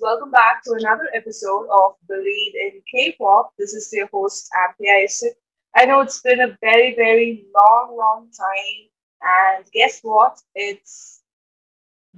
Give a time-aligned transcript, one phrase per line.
[0.00, 3.52] Welcome back to another episode of Believe in K-pop.
[3.58, 5.34] This is your host, Ampia Isik.
[5.76, 8.88] I know it's been a very, very long, long time,
[9.22, 10.38] and guess what?
[10.54, 11.22] It's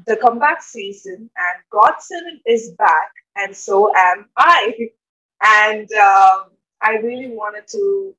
[0.06, 4.72] the comeback season, and GOT7 is back, and so am I.
[5.42, 6.50] And um,
[6.82, 8.14] I really wanted to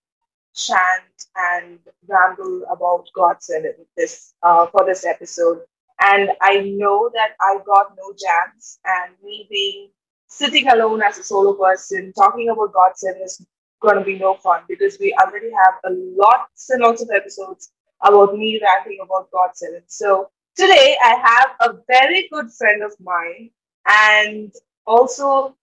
[0.55, 5.61] chant and ramble about GOT7 this uh, for this episode
[6.01, 9.89] and I know that I got no jams, and me being
[10.27, 13.45] sitting alone as a solo person talking about GOT7 is
[13.81, 17.71] going to be no fun because we already have a lots and lots of episodes
[18.03, 19.81] about me ranting about GOT7.
[19.87, 23.51] So today I have a very good friend of mine
[23.87, 24.51] and
[24.85, 25.55] also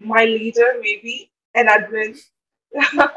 [0.00, 2.18] my leader, maybe an admin.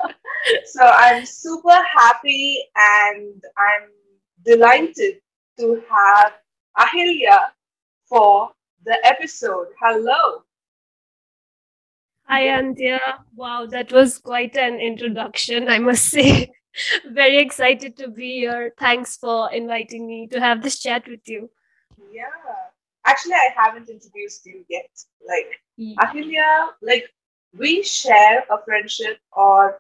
[0.65, 3.89] so I'm super happy and I'm
[4.43, 5.15] delighted
[5.59, 6.33] to have
[6.77, 7.39] Ahilya
[8.07, 8.51] for
[8.83, 9.67] the episode.
[9.79, 10.43] Hello.
[12.27, 12.99] Hi, Antia.
[13.35, 16.51] Wow, that was quite an introduction, I must say.
[17.05, 18.73] Very excited to be here.
[18.77, 21.49] Thanks for inviting me to have this chat with you.
[22.11, 22.25] Yeah.
[23.05, 24.89] Actually, I haven't introduced you yet.
[25.25, 25.95] Like, yeah.
[26.01, 27.09] Ahilya, like,
[27.57, 29.79] we share a friendship or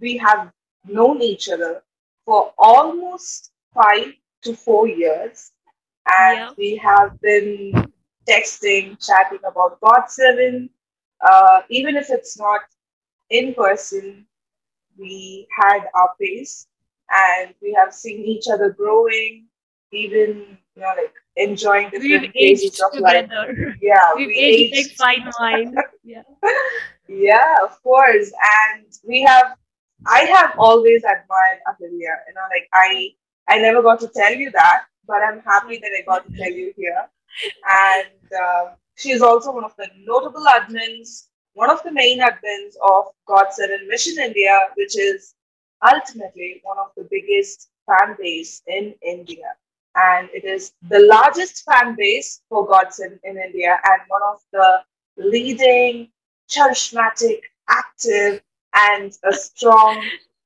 [0.00, 0.52] we have
[0.86, 1.82] known each other
[2.26, 4.12] for almost five
[4.42, 5.52] to four years
[6.08, 6.50] and yeah.
[6.56, 7.92] we have been
[8.28, 10.68] texting, chatting about GOT7.
[11.26, 12.60] Uh, even if it's not
[13.30, 14.24] in person,
[14.98, 16.66] we had our pace
[17.10, 19.46] and we have seen each other growing,
[19.92, 23.28] even you know, like enjoying different We've phases of life.
[23.80, 25.00] Yeah, We've we aged, aged.
[25.00, 25.74] like fine wine.
[26.04, 26.22] yeah.
[27.08, 28.30] yeah, of course.
[28.76, 29.56] And we have
[30.06, 32.14] I have always admired Ahilya.
[32.28, 33.10] You know, like I
[33.48, 36.52] I never got to tell you that, but I'm happy that I got to tell
[36.52, 37.08] you here.
[37.66, 38.64] And uh,
[38.96, 43.88] she is also one of the notable admins, one of the main admins of GOT7
[43.88, 45.34] Mission India, which is
[45.82, 49.54] ultimately one of the biggest fan base in India.
[49.96, 54.80] And it is the largest fan base for GOT7 in India and one of the
[55.16, 56.10] leading,
[56.50, 58.42] charismatic, active,
[58.74, 60.04] and a strong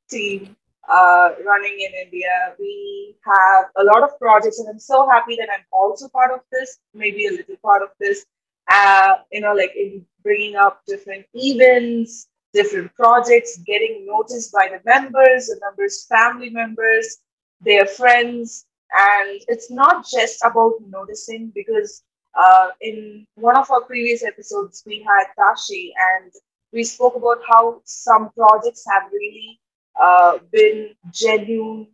[0.09, 0.57] team
[0.91, 2.55] uh, running in India.
[2.59, 6.41] We have a lot of projects, and I'm so happy that I'm also part of
[6.51, 8.25] this, maybe a little part of this.
[8.71, 14.81] Uh, you know, like in bringing up different events, different projects, getting noticed by the
[14.85, 17.19] members, the members' family members,
[17.61, 18.67] their friends.
[18.93, 22.03] And it's not just about noticing because
[22.39, 26.31] uh, in one of our previous episodes, we had Tashi and
[26.73, 29.61] we spoke about how some projects have really
[30.03, 31.87] uh, been genuine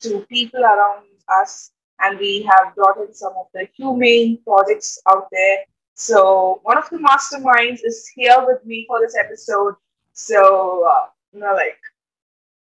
[0.00, 1.06] to people around
[1.40, 5.58] us, and we have brought in some of the humane projects out there.
[5.94, 9.74] So one of the masterminds is here with me for this episode.
[10.12, 11.78] So uh, you know, like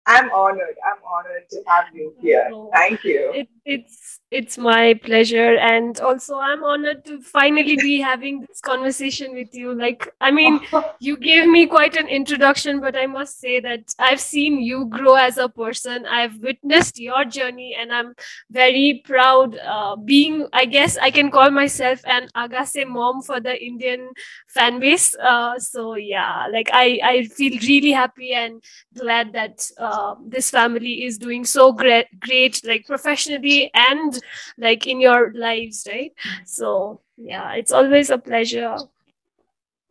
[0.07, 0.75] I'm honored.
[0.85, 2.49] I'm honored to have you here.
[2.73, 3.31] Thank you.
[3.33, 9.33] It, it's it's my pleasure, and also I'm honored to finally be having this conversation
[9.33, 9.73] with you.
[9.73, 10.61] Like, I mean,
[10.99, 15.15] you gave me quite an introduction, but I must say that I've seen you grow
[15.15, 16.05] as a person.
[16.05, 18.15] I've witnessed your journey, and I'm
[18.49, 19.57] very proud.
[19.57, 24.09] Uh, being, I guess, I can call myself an Ahgase mom for the Indian
[24.47, 25.13] fan base.
[25.15, 28.63] Uh, so yeah, like I I feel really happy and
[28.97, 29.69] glad that.
[29.77, 34.19] Uh, this family is doing so great, great, like professionally industry and
[34.57, 36.13] like in your lives, right?
[36.45, 38.77] So yeah, it's always a pleasure.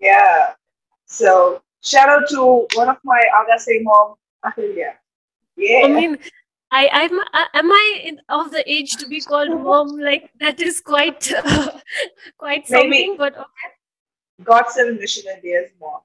[0.00, 0.54] Yeah.
[1.06, 4.14] So shout out to one of my Ahgase mom,
[4.44, 4.94] Ahilya.
[5.56, 5.82] Yeah.
[5.84, 6.18] I mean,
[6.70, 9.98] I I'm uh, am I in, of the age to be called mom?
[9.98, 11.78] Like that is quite uh,
[12.38, 12.90] quite something.
[12.90, 13.16] Maybe.
[13.18, 13.70] But okay.
[14.42, 16.00] GOT7 Mission India's mom.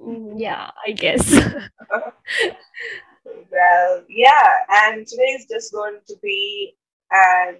[0.00, 1.26] Mm, Yeah, I guess.
[3.24, 6.76] Well, yeah, and today is just going to be
[7.10, 7.58] an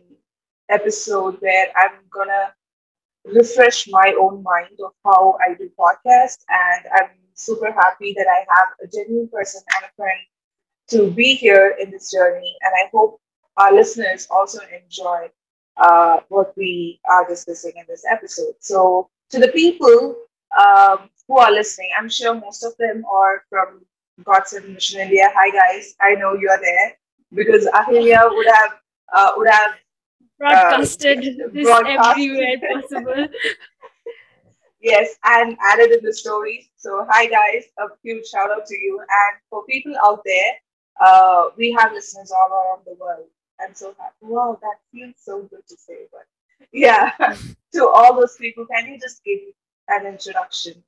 [0.68, 2.54] episode where I'm gonna
[3.24, 8.40] refresh my own mind of how I do podcast, and I'm super happy that I
[8.56, 10.20] have a genuine person and a friend
[10.90, 13.20] to be here in this journey, and I hope
[13.56, 15.30] our listeners also enjoy
[15.76, 18.54] uh, what we are discussing in this episode.
[18.60, 20.16] So, to the people
[20.58, 23.84] um, who are listening, I'm sure most of them are from
[24.20, 25.28] GOT7 Mission India.
[25.34, 26.98] Hi guys, I know you are there
[27.32, 28.70] because Ahilya would have
[29.14, 29.72] uh, would have
[30.38, 31.22] Broadcasted
[31.52, 32.10] this broadcast.
[32.10, 33.28] everywhere possible.
[34.82, 36.68] yes and added in the stories.
[36.76, 40.52] So hi guys, a huge shout out to you and for people out there,
[41.00, 43.26] uh, we have listeners all around the world.
[43.60, 44.14] I'm so happy.
[44.20, 46.26] Wow, that feels so good to say, but
[46.72, 47.12] yeah,
[47.74, 49.38] to all those people, can you just give
[49.88, 50.82] an introduction?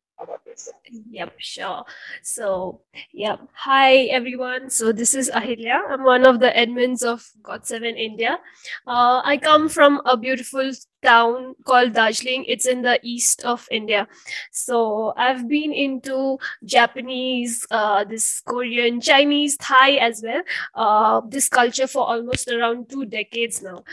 [1.10, 1.84] Yep, sure.
[2.22, 2.80] So,
[3.12, 3.40] yep.
[3.54, 4.70] Hi, everyone.
[4.70, 5.80] So, this is Ahilya.
[5.90, 8.38] I'm one of the admins of GOT7 India.
[8.86, 10.70] Uh, I come from a beautiful
[11.02, 12.44] town called Darjeeling.
[12.46, 14.06] It's in the east of India.
[14.52, 20.42] So, I've been into Japanese, uh, this Korean, Chinese, Thai as well.
[20.74, 23.84] Uh, this culture for almost around two decades now.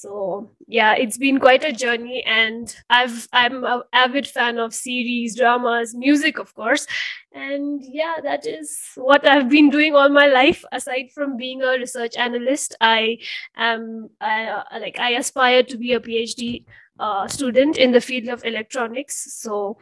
[0.00, 5.36] So yeah, it's been quite a journey, and I've I'm an avid fan of series,
[5.36, 6.86] dramas, music, of course,
[7.34, 10.64] and yeah, that is what I've been doing all my life.
[10.72, 13.18] Aside from being a research analyst, I
[13.56, 16.64] am I, like I aspire to be a PhD
[16.98, 19.34] uh, student in the field of electronics.
[19.34, 19.76] So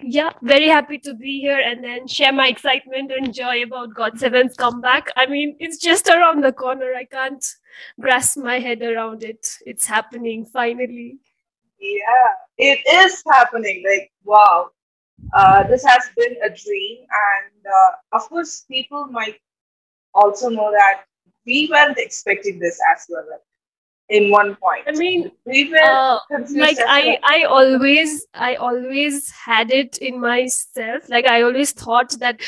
[0.00, 4.56] yeah, very happy to be here and then share my excitement and joy about GOT7's
[4.56, 5.10] comeback.
[5.16, 6.94] I mean, it's just around the corner.
[6.94, 7.44] I can't
[8.00, 9.48] grasp my head around it.
[9.64, 11.18] It's happening finally.
[11.78, 13.82] Yeah, it is happening.
[13.88, 14.70] Like, wow,
[15.34, 16.98] uh, this has been a dream.
[17.00, 19.36] And uh, of course, people might
[20.14, 21.04] also know that
[21.46, 23.26] we weren't expecting this as well.
[24.08, 26.18] In one point, I mean, we were uh,
[26.50, 27.18] like I.
[27.24, 31.08] I always, I always had it in myself.
[31.08, 32.40] Like I always thought that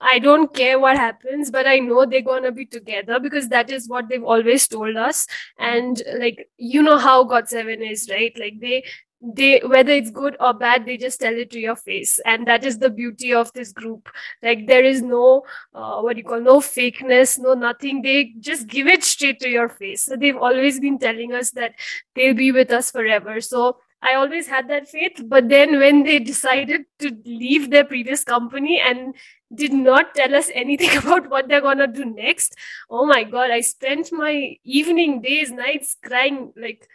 [0.00, 3.88] I don't care what happens, but I know they're gonna be together because that is
[3.88, 5.26] what they've always told us.
[5.58, 8.36] And like you know how GOT7 is, right?
[8.38, 8.84] Like they
[9.24, 12.20] they whether it's good or bad, they just tell it to your face.
[12.26, 14.08] And that is the beauty of this group.
[14.42, 15.44] Like there is no
[15.74, 18.02] uh, what do you call no fakeness, no nothing.
[18.02, 20.04] They just give it straight to your face.
[20.04, 21.74] So they've always been telling us that
[22.14, 23.40] they'll be with us forever.
[23.40, 25.22] So I always had that faith.
[25.24, 29.14] But then when they decided to leave their previous company and
[29.54, 32.56] did not tell us anything about what they're gonna do next.
[32.90, 36.86] Oh my god, I spent my evening, days, nights crying like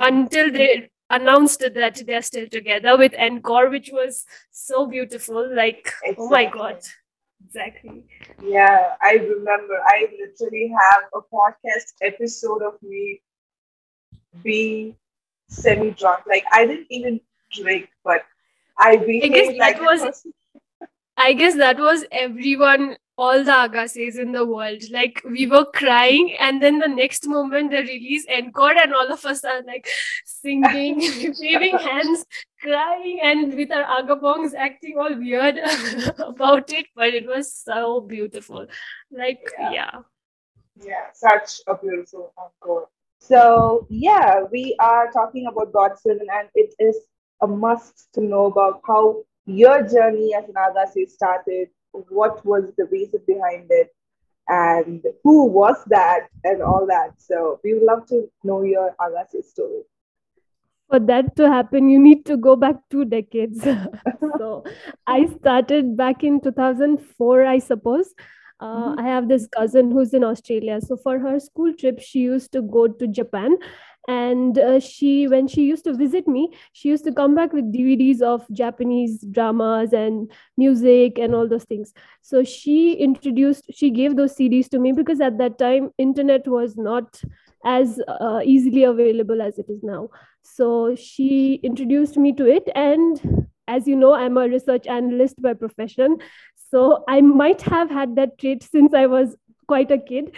[0.00, 5.54] until they announced that they're still together with Encore, which was so beautiful.
[5.54, 6.80] Like, oh my god.
[7.46, 8.04] Exactly.
[8.42, 9.78] Yeah, I remember.
[9.86, 13.22] I literally have a podcast episode of me
[14.42, 14.96] being
[15.48, 16.24] semi drunk.
[16.26, 17.20] Like I didn't even
[17.52, 18.22] drink, but
[18.78, 20.26] I behaved like that a was-
[21.16, 24.82] I guess that was everyone, all the Ahgases in the world.
[24.90, 29.24] Like we were crying, and then the next moment they release encore, and all of
[29.26, 29.88] us are like
[30.24, 31.00] singing,
[31.40, 32.24] waving hands,
[32.62, 35.58] crying, and with our Ahgabongs acting all weird
[36.18, 36.86] about it.
[36.94, 38.66] But it was so beautiful.
[39.10, 39.72] Like Yeah.
[39.72, 40.00] yeah.
[40.80, 42.88] Yeah, such a beautiful encore.
[43.18, 46.96] So yeah, we are talking about GOT7, and it is
[47.42, 51.68] a must to know about how your journey as an Ahgase started.
[52.08, 53.94] What was the reason behind it,
[54.48, 57.20] and who was that, and all that.
[57.20, 59.82] So we would love to know your Ahgase story.
[60.90, 63.62] for that to happen, you need to go back two decades.
[64.38, 64.64] so
[65.06, 68.14] I started back in 2004, I suppose.
[68.60, 69.00] Uh, Mhm.
[69.00, 70.80] I have this cousin who's in Australia.
[70.80, 73.58] So for her school trip, she used to go to Japan.
[74.08, 77.72] And uh, she, when she used to visit me, she used to come back with
[77.72, 81.92] DVDs of Japanese dramas and music and all those things.
[82.22, 86.76] So she introduced, she gave those CDs to me because at that time, internet was
[86.78, 87.20] not
[87.66, 90.08] as uh, easily available as it is now.
[90.42, 92.68] So she introduced me to it.
[92.74, 96.16] And as you know, I'm a research analyst by profession.
[96.70, 99.36] So I might have had that trait since I was
[99.66, 100.34] quite a kid.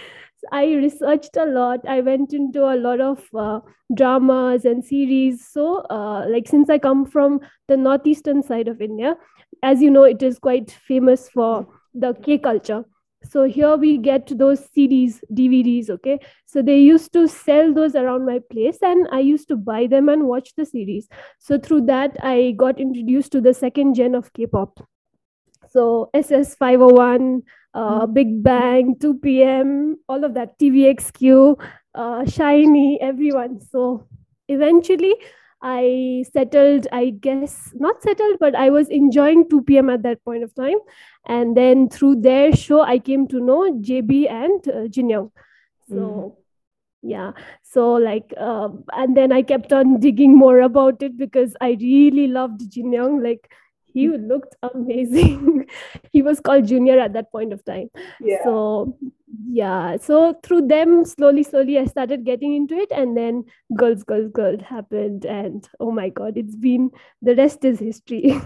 [0.53, 1.81] I researched a lot.
[1.89, 3.61] I went into a lot of uh,
[3.95, 5.47] dramas and series.
[5.47, 9.17] So, uh, like, since I come from the northeastern side of India,
[9.63, 12.85] as you know, it is quite famous for the K culture.
[13.23, 15.91] So here we get those CDs, DVDs.
[15.91, 19.87] Okay, so they used to sell those around my place, and I used to buy
[19.87, 21.07] them and watch the series.
[21.39, 24.81] So through that, I got introduced to the second gen of K-pop.
[25.69, 27.43] So SS501,
[27.75, 28.13] uh, mm-hmm.
[28.13, 31.61] Big Bang, 2PM, all of that, TVXQ,
[31.95, 33.61] uh, SHINee, everyone.
[33.61, 34.07] So
[34.49, 35.15] eventually,
[35.63, 40.55] I settled, I guess, not settled, but I was enjoying 2PM at that point of
[40.55, 40.79] time.
[41.27, 45.31] And then through their show, I came to know JB and uh, Jin Young.
[45.89, 46.35] So, mm.
[47.03, 47.33] yeah.
[47.63, 52.27] So, like, uh, and then I kept on digging more about it because I really
[52.27, 53.23] loved Jin Young.
[53.23, 53.53] Like,
[53.93, 55.67] he looked amazing.
[56.13, 57.91] he was called Junior at that point of time.
[58.21, 58.43] Yeah.
[58.45, 58.97] So
[59.47, 59.97] yeah.
[59.97, 63.45] So through them, slowly, slowly, I started getting into it, and then
[63.77, 66.91] Girls, Girls, Girls happened, and oh my God, it's been
[67.23, 68.33] the rest is history.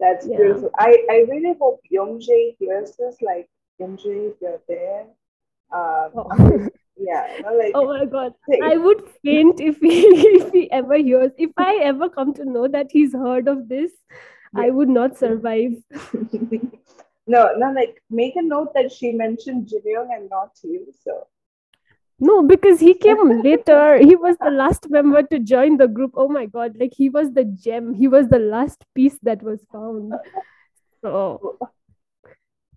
[0.00, 0.36] That's yeah.
[0.36, 0.70] beautiful.
[0.78, 3.16] I I really hope Youngjae hears this.
[3.22, 3.48] Like
[3.80, 5.06] Youngjae, if you're there.
[5.72, 8.34] Um, oh yeah like, oh my god.
[8.62, 10.02] i would faint if he
[10.38, 11.32] if he ever hears.
[11.38, 13.92] If i ever come to know that he's heard of this
[14.54, 14.64] yeah.
[14.64, 15.72] i would not survive.
[17.26, 21.28] No no like make a note that she mentioned Jin and not you so.
[22.18, 23.98] No because he came later.
[23.98, 26.12] He was the last member to join the group.
[26.14, 27.94] Oh my god like he was the gem.
[27.94, 30.14] He was the last piece that was found.
[31.00, 31.58] So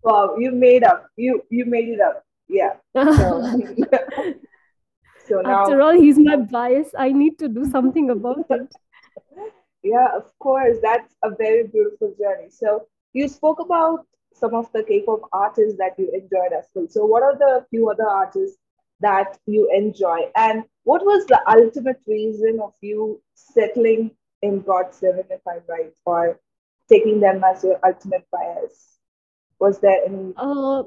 [0.04, 1.08] wow you made up.
[1.18, 2.74] You you made it up yeah.
[2.94, 3.04] So,
[5.28, 6.90] so now, after all, he's my bias.
[6.98, 8.74] I need to do something about it.
[9.84, 10.78] Yeah, of course.
[10.82, 12.50] That's a very beautiful journey.
[12.50, 16.88] So you spoke about some of the K-pop artists that you enjoyed as well.
[16.90, 18.58] So what are the few other artists
[19.02, 20.32] that you enjoy?
[20.36, 24.10] And what was the ultimate reason of you settling
[24.42, 26.40] in GOT7, if I'm right, or
[26.90, 28.95] taking them as your ultimate bias?
[29.66, 30.84] Was there any uh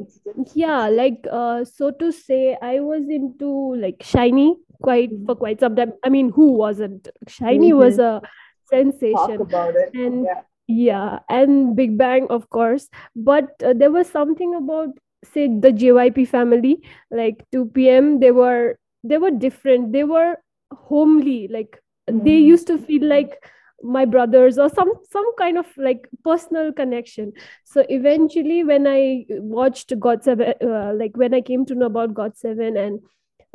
[0.55, 3.51] yeah like uh so to say i was into
[3.85, 5.39] like SHINee quite for mm-hmm.
[5.41, 7.79] quite some time i mean who wasn't SHINee mm-hmm.
[7.79, 8.23] was a
[8.71, 10.43] sensation Talk about it and yeah.
[10.69, 14.91] yeah and big bang of course but uh, there was something about
[15.25, 16.75] say the jyp family
[17.11, 20.37] like 2 p.m they were they were different they were
[20.73, 22.25] homely like mm-hmm.
[22.25, 23.39] they used to feel like
[23.83, 27.33] my brothers or some some kind of like personal connection.
[27.65, 32.77] So eventually when i watched GOT7 uh, like when i came to know about GOT7
[32.87, 33.01] and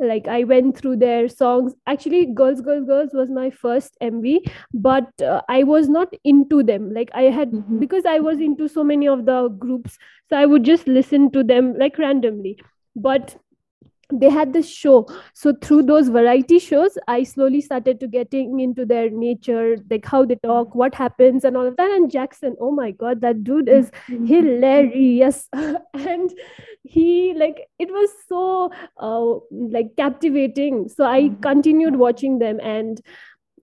[0.00, 4.40] like i went through their songs actually girls girls girls was my first mv
[4.72, 6.92] but uh, i was not into them.
[6.92, 7.78] Like i had mm-hmm.
[7.78, 11.44] because i was into so many of the groups so i would just listen to
[11.44, 12.58] them like randomly.
[12.96, 13.36] But
[14.12, 15.06] they had this show.
[15.32, 20.24] So through those variety shows i slowly started to getting into their nature like how
[20.24, 21.90] they talk what happens and all of that.
[21.90, 25.48] And jackson oh my god that dude is hilarious.
[25.94, 26.32] And
[26.82, 30.88] he like it was so uh, like captivating.
[30.88, 33.00] So i continued watching them and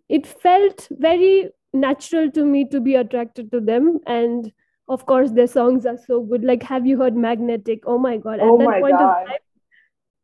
[0.10, 4.00] it felt very natural to me to be attracted to them.
[4.05, 4.51] And
[4.89, 6.43] of course their songs are so good.
[6.43, 7.83] Like have you heard magnetic?
[7.86, 8.39] Oh my god.
[8.39, 9.21] At oh that point god.
[9.21, 9.38] of time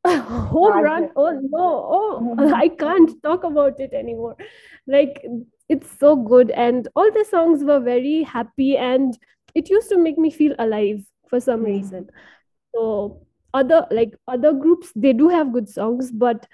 [0.52, 1.10] home run?
[1.16, 1.86] oh no.
[1.98, 4.36] Oh i can't talk about it anymore.
[4.88, 5.24] Like
[5.70, 6.52] it's so good.
[6.52, 9.18] And all the songs were very happy and
[9.56, 11.66] it used to make me feel alive for some mm.
[11.66, 12.10] reason.
[12.74, 16.46] So other like other groups they do have good songs but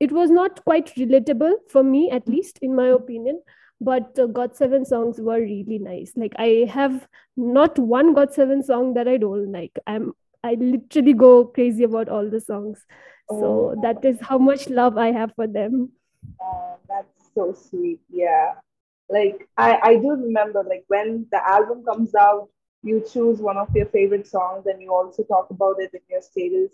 [0.00, 3.40] it was not quite relatable for me at least in my opinion.
[3.80, 6.12] But uh, GOT7 songs were really nice.
[6.16, 9.78] Like i have not one GOT7 song that i don't like.
[9.86, 10.14] I'm
[10.44, 12.84] I literally go crazy about all the songs.
[13.30, 13.40] Oh.
[13.40, 15.92] So that is how much love I have for them.
[16.40, 18.00] Oh, that's so sweet.
[18.10, 18.54] Yeah.
[19.10, 22.48] Like I, I do remember like when the album comes out,
[22.82, 26.22] you choose one of your favorite songs and you also talk about it in your
[26.22, 26.70] status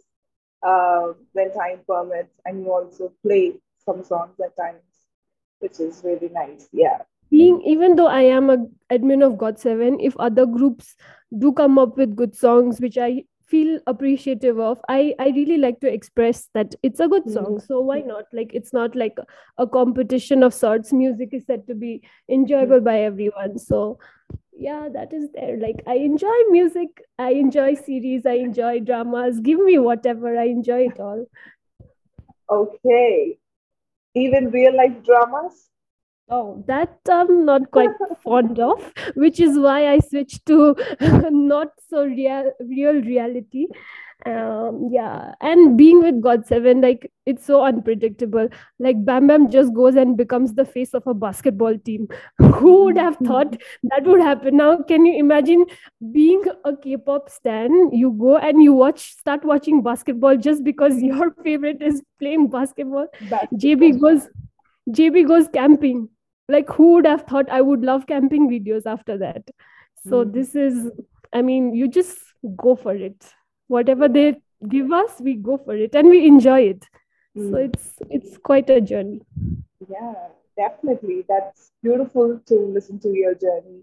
[0.62, 3.54] uh, when time permits and you also play
[3.84, 4.82] some songs at times,
[5.60, 6.68] which is really nice.
[6.72, 6.98] Yeah
[7.30, 8.56] being even though i am a
[8.94, 10.94] admin of GOT7 if other groups
[11.38, 15.78] do come up with good songs which i feel appreciative of i i really like
[15.80, 17.66] to express that it's a good song mm-hmm.
[17.66, 18.24] so why not?
[18.32, 19.18] Like it's not like
[19.58, 20.92] a competition of sorts.
[20.92, 22.84] Music is said to be enjoyable mm-hmm.
[22.84, 23.98] by everyone so
[24.52, 25.58] yeah that is there.
[25.58, 29.40] Like i enjoy music i enjoy series i enjoy dramas.
[29.40, 31.26] Give me whatever i enjoy it all.
[32.50, 33.38] Okay.
[34.14, 35.68] Even real life dramas
[36.30, 37.90] Oh, that I'm not quite
[38.24, 40.74] fond of, which is why I switched to
[41.30, 43.66] not so real real reality.
[44.30, 48.48] um yeah and being with GOT7 like it's so unpredictable.
[48.78, 52.08] Like bam bam just goes and becomes the face of a basketball team.
[52.38, 53.56] Who would have thought
[53.92, 54.56] that would happen?
[54.56, 55.66] Now can you imagine
[56.12, 57.90] being a k-pop stan?
[57.92, 63.08] You go and you watch start watching basketball just because your favorite is playing basketball,
[63.20, 63.58] basketball.
[63.66, 64.28] jb goes
[64.90, 66.08] jb goes camping
[66.48, 69.50] like who would have thought i would love camping videos after that?
[70.08, 70.32] So mm.
[70.32, 70.90] this is
[71.32, 72.18] i mean you just
[72.56, 73.24] go for it.
[73.68, 76.86] Whatever they give us we go for it and we enjoy it.
[77.36, 77.50] Mm.
[77.50, 79.20] so it's it's quite a journey.
[79.88, 80.14] Yeah
[80.56, 81.24] definitely.
[81.28, 83.82] That's beautiful to listen to your journey.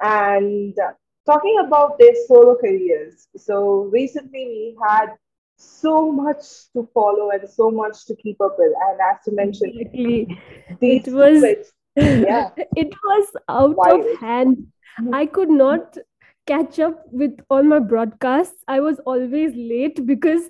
[0.00, 0.92] And uh,
[1.26, 5.14] talking about their solo careers so recently we had
[5.56, 6.42] so much
[6.72, 8.72] to follow and so much to keep up with.
[8.88, 10.38] And as you mentioned exactly.
[10.80, 14.06] it was yeah it was out Wild.
[14.06, 14.66] of hand
[15.12, 15.96] i could not
[16.46, 18.64] catch up with all my broadcasts.
[18.68, 20.48] I was always late because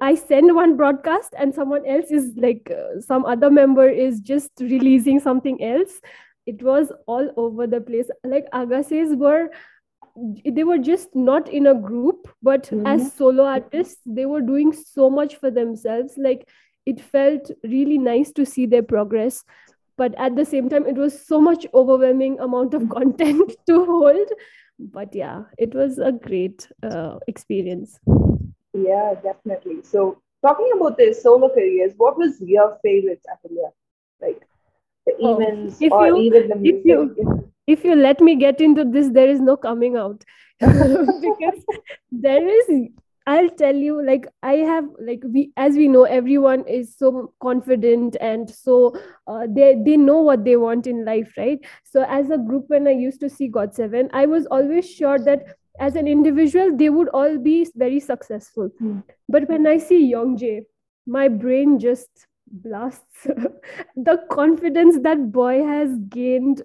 [0.00, 4.50] I send one broadcast and someone else is like uh, some other member is just
[4.60, 6.00] releasing something else.
[6.46, 8.10] It was all over the place.
[8.24, 9.50] Like Ahgases were
[10.44, 12.84] they were just not in a group but mm-hmm.
[12.84, 16.46] as solo artists they were doing so much for themselves like
[16.84, 19.44] it felt really nice to see their progress
[20.00, 24.32] but at the same time it was so much overwhelming amount of content to hold.
[24.78, 27.98] But yeah it was a great uh, experience.
[28.72, 29.82] Yeah definitely.
[29.82, 33.70] So talking about the solo careers what was your favorite Ahilya?
[34.22, 34.40] like
[35.06, 36.80] the oh, events or you, even the music?
[36.80, 40.24] if you, if you let me get into this there is no coming out.
[40.60, 41.64] Because
[42.10, 42.68] there is
[43.30, 48.16] I'll tell you, like I have, like we, as we know, everyone is so confident
[48.20, 48.94] and so
[49.26, 51.60] uh, they they know what they want in life, right?
[51.84, 55.44] So as a group, when I used to see GOT7, I was always sure that
[55.78, 58.70] as an individual they would all be very successful.
[58.82, 59.04] Mm.
[59.28, 60.64] But when I see Youngjae,
[61.06, 63.26] my brain just blasts
[64.08, 66.62] the confidence that boy has gained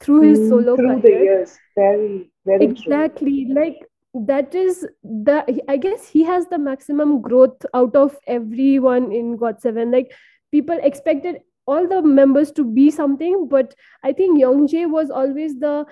[0.00, 1.18] through his mm, solo through career.
[1.18, 3.54] the years very very exactly true.
[3.60, 3.86] like
[4.24, 9.92] that is the i guess he has the maximum growth out of everyone in GOT7
[9.92, 10.12] like
[10.52, 13.74] people expected all the members to be something but
[14.04, 15.84] i think young youngjae was always the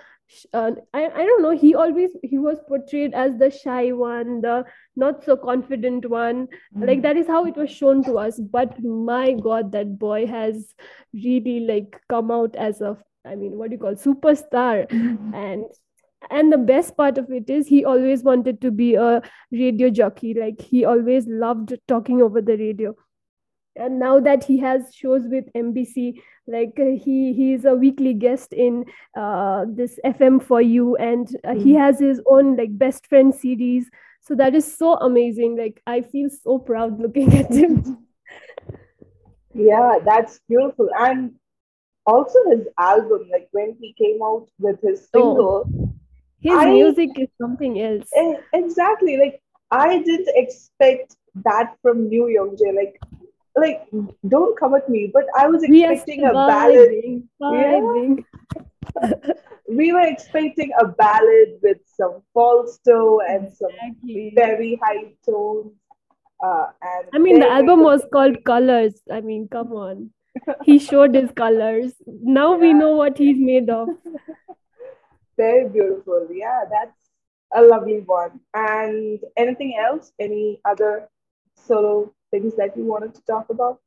[0.54, 4.64] uh, I, I don't know he always he was portrayed as the shy one the
[4.96, 6.87] not so confident one mm.
[6.87, 10.74] like that is how it was shown to us but my god that boy has
[11.12, 15.34] really like come out as a i mean what do you call superstar mm.
[15.34, 15.66] and
[16.30, 20.34] and the best part of it is he always wanted to be a radio jockey.
[20.34, 22.94] Like he always loved talking over the radio.
[23.76, 28.52] And now that he has shows with mbc like uh, he he's a weekly guest
[28.52, 28.84] in
[29.16, 30.94] uh, this fm for you.
[30.96, 31.62] And uh, mm.
[31.62, 33.90] he has his own like best friend series.
[34.20, 35.56] So that is so amazing.
[35.56, 38.06] Like i feel so proud looking at him.
[39.52, 40.88] Yeah that's beautiful.
[40.96, 41.34] And
[42.06, 45.18] also his album like when he came out with his oh.
[45.18, 45.84] single oh
[46.44, 48.09] his I, music is something else.
[48.52, 49.16] Exactly.
[49.16, 52.76] Like I didn't expect that from New Youngjae.
[52.76, 53.00] Like
[53.57, 53.88] like
[54.28, 56.90] don't come at me, but I was expecting a ballad.
[57.40, 57.80] Yeah.
[59.68, 64.28] we were expecting a ballad with some false tone and exactly.
[64.28, 65.72] some very high tones.
[66.44, 69.00] Uh, and I mean, the album was called Colors.
[69.11, 70.11] I mean, come on.
[70.64, 71.92] he showed his colors.
[72.07, 72.61] Now yeah.
[72.61, 73.88] we know what he's made of.
[75.37, 76.29] Very beautiful.
[76.31, 76.97] Yeah, that's
[77.55, 78.40] a lovely one.
[78.55, 80.12] And anything else?
[80.18, 81.09] Any other
[81.57, 83.81] solo things that you wanted to talk about?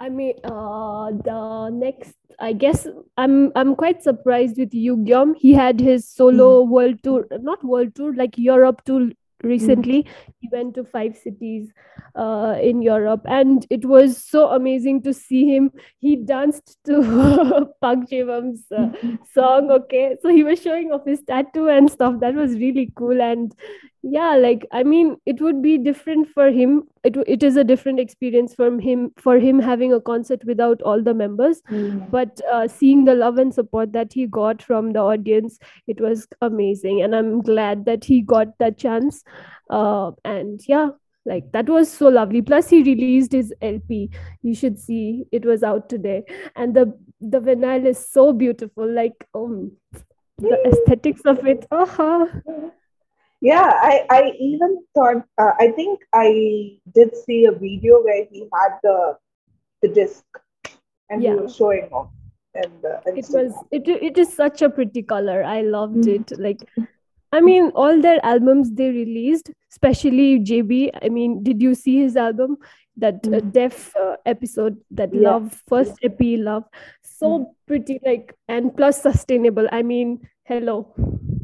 [0.00, 5.34] I mean, uh, the next, I guess I'm I'm quite surprised with Yugyeom.
[5.36, 6.68] He had his solo mm.
[6.68, 9.10] world tour, not world tour, like Europe tour
[9.42, 10.32] recently mm-hmm.
[10.40, 11.70] he went to five cities
[12.16, 15.70] uh, in europe and it was so amazing to see him.
[15.98, 18.88] He danced to park Jae-beom's uh,
[19.32, 20.16] song okay?
[20.22, 22.20] So he was showing off his tattoo and stuff.
[22.20, 23.54] That was really cool and
[24.02, 26.84] yeah like i mean it would be different for him.
[27.04, 31.02] It, it is a different experience from him for him having a concert without all
[31.02, 31.62] the members.
[31.70, 32.10] Mm.
[32.10, 36.28] but uh, seeing the love and support that he got from the audience it was
[36.42, 37.02] amazing.
[37.02, 39.24] And i'm glad that he got that chance.
[39.70, 40.90] Uh, and yeah
[41.26, 42.40] like that was so lovely.
[42.40, 44.10] Plus he released his lp
[44.42, 46.24] you should see it was out today.
[46.54, 48.90] And the the vinyl is so beautiful.
[48.90, 49.72] Like um
[50.38, 51.66] the aesthetics of it.
[51.70, 52.26] Uh-huh
[53.40, 58.40] yeah i i even thought uh, i think i did see a video where he
[58.52, 59.16] had the
[59.82, 60.24] the disc
[61.10, 61.34] and yeah.
[61.34, 62.10] he was showing off
[62.54, 66.22] and, uh, it was it, it is such a pretty color i loved mm-hmm.
[66.22, 66.60] it like
[67.32, 70.90] I mean, all their albums they released, especially JB.
[71.02, 72.56] I mean, did you see his album?
[72.96, 73.52] That uh, Mm.
[73.52, 75.30] Def uh, episode, that Yeah.
[75.30, 76.64] Love, first EP, Love.
[77.02, 77.46] So Mm.
[77.66, 79.68] pretty, like, and plus sustainable.
[79.70, 80.94] I mean, hello,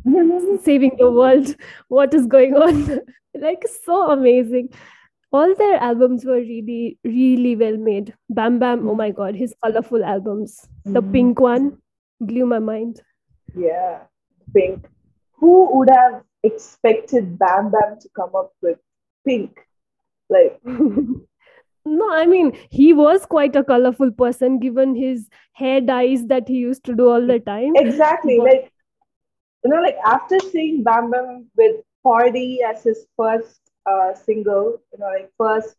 [0.63, 1.55] saving the world.
[1.89, 3.01] What is going on?
[3.35, 4.69] like, so amazing.
[5.33, 8.15] All their albums were really, really well made.
[8.31, 10.69] Bam Bam, oh my God, his colorful albums.
[10.85, 11.13] The Mm.
[11.13, 11.79] pink one
[12.21, 13.01] blew my mind.
[13.57, 14.01] Yeah,
[14.55, 14.87] pink.
[15.33, 18.79] Who would have expected Bam Bam to come up with
[19.27, 19.59] pink?
[20.31, 20.61] Like,
[21.87, 26.55] No, I mean, he was quite a colorful person given his hair dyes that he
[26.55, 27.73] used to do all the time.
[27.77, 28.73] exactly, But- like,
[29.65, 34.99] you know, like after seeing Bam Bam with Party as his first uh, single, you
[34.99, 35.77] know, like first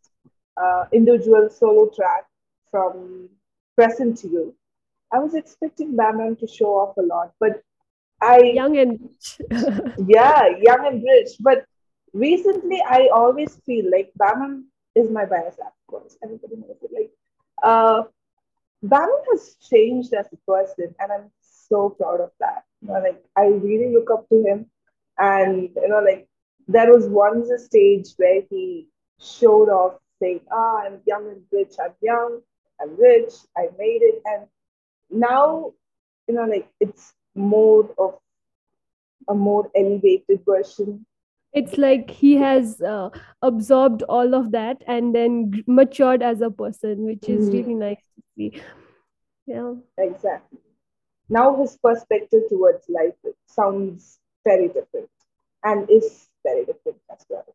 [0.58, 2.26] uh, individual solo track
[2.72, 3.30] from
[3.76, 4.56] Present to You,
[5.14, 7.62] I was expecting Bam Bam to show off a lot, but
[8.22, 9.42] I Young and rich.
[10.08, 11.32] yeah, young and rich.
[11.40, 11.66] But
[12.14, 16.18] recently, I always feel like Bam Bam is my bias, of course.
[16.24, 16.92] Everybody knows it.
[16.92, 17.12] Like,
[17.62, 18.04] uh,
[18.82, 22.64] Bam has changed as a person, and I'm so proud of that.
[22.86, 24.66] You know, like I really look up to him,
[25.18, 26.28] and you know, like
[26.68, 28.88] there was once a stage where he
[29.20, 31.74] showed off, saying, "Ah, I'm young and rich.
[31.84, 32.42] I'm young.
[32.82, 33.34] I'm rich.
[33.58, 34.48] I made it." And
[35.10, 35.74] now,
[36.28, 38.20] you know, like it's more of
[39.28, 41.06] a more elevated version.
[41.54, 43.10] It's like he has uh,
[43.42, 47.54] absorbed all of that and then matured as a person, which is Mhm.
[47.54, 48.62] really nice to see.
[49.48, 49.76] Yeah.
[49.98, 50.60] Exactly.
[51.30, 53.16] Now his perspective towards life
[53.48, 55.10] sounds very different
[55.64, 57.46] and is very different as well.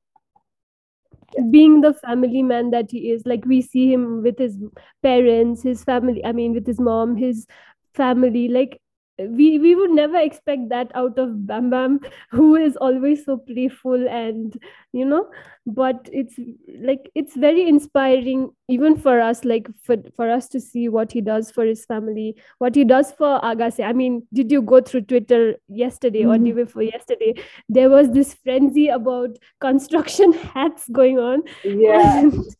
[1.50, 4.58] being the family man that he is like we see him with his
[5.02, 7.46] parents his family i mean with his mom his
[7.94, 8.79] family like
[9.28, 14.08] we we would never expect that out of bam bam who is always so playful
[14.08, 15.28] and you know
[15.66, 16.38] but it's
[16.82, 21.20] like it's very inspiring even for us like for, for us to see what he
[21.20, 25.02] does for his family what he does for Ahgase i mean did you go through
[25.02, 26.44] twitter yesterday or Mhm.
[26.44, 27.34] day before yesterday
[27.68, 32.20] there was this frenzy about construction hats going on Yeah.
[32.24, 32.56] and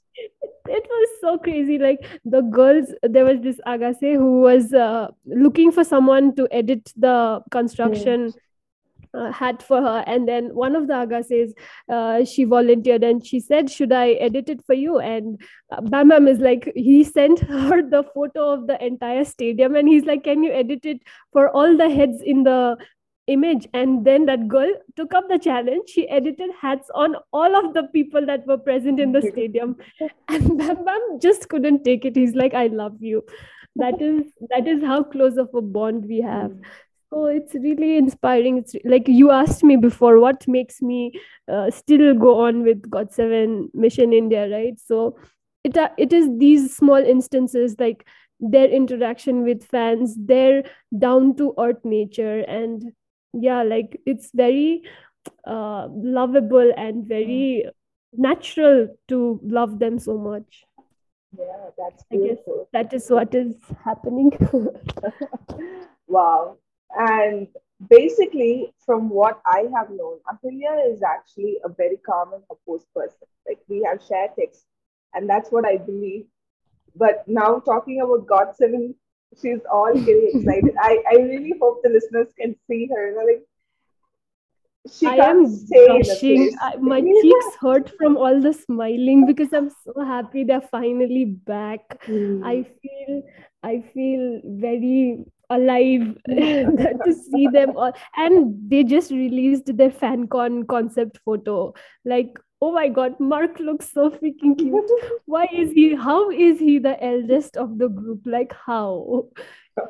[0.69, 5.73] it was so crazy like the girls there was this Ahgase who was uh, looking
[5.73, 8.33] for someone to edit the construction
[9.15, 10.05] uh, hat for her.
[10.07, 11.53] And then one of the Ahgases
[11.89, 14.99] uh, she volunteered and she said should i edit it for you?
[14.99, 19.75] And uh, bam bam is like he sent her the photo of the entire stadium
[19.75, 21.03] and he's like can you edit it
[21.33, 22.77] for all the heads in the
[23.31, 23.69] image.
[23.73, 25.89] And then that girl took up the challenge.
[25.89, 29.77] She edited hats on all of the people that were present in the stadium.
[30.29, 32.17] And bam bam just couldn't take it.
[32.17, 33.25] He's like i love you.
[33.77, 36.53] That is that is how close of a bond we have.
[37.13, 38.59] So it's really inspiring.
[38.59, 41.13] It's like you asked me before what makes me
[41.53, 44.79] uh, still go on with GOT7 mission india right?
[44.79, 45.17] So
[45.65, 48.07] it uh, it is these small instances like
[48.41, 50.63] their interaction with fans their
[50.99, 52.93] down to earth nature and
[53.33, 54.83] yeah like it's very
[55.47, 57.65] uh, lovable and very
[58.13, 60.65] natural to love them so much
[61.39, 62.39] Yeah, that's I guess
[62.73, 64.33] that is what is happening
[66.11, 66.59] Wow.
[66.99, 67.47] And
[67.89, 73.29] basically, from what I have known, Ahilya is actually a very calm and composed person.
[73.49, 74.67] Like we have shared texts,
[75.15, 76.25] and that's what I believe.
[76.97, 78.95] But now talking about GOT7,
[79.41, 80.75] she's all getting excited.
[80.81, 83.11] I, I really hope the listeners can see her.
[83.11, 83.43] You know, like
[84.91, 86.57] she I can't am stay in a blushing.
[86.61, 92.03] I, my cheeks hurt from all the smiling because I'm so happy they're finally back.
[92.05, 92.43] Hmm.
[92.45, 93.23] I feel
[93.63, 97.93] I feel very alive to see them all.
[98.17, 101.75] And they just released their FanCon concept photo.
[102.05, 104.91] Like, oh my god, Mark looks so freaking cute.
[105.27, 108.21] Why is he how is he the eldest of the group?
[108.25, 109.29] Like how?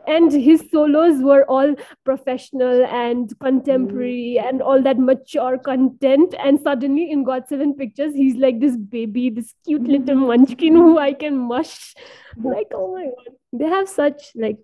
[0.07, 4.49] And his solos were all professional and contemporary mm.
[4.49, 6.35] and all that mature content.
[6.39, 10.27] And suddenly in GOT7 Pictures, he's like this baby, this cute little mm-hmm.
[10.27, 11.95] munchkin who I can mush.
[12.37, 13.35] Like, oh my god.
[13.53, 14.59] They have such like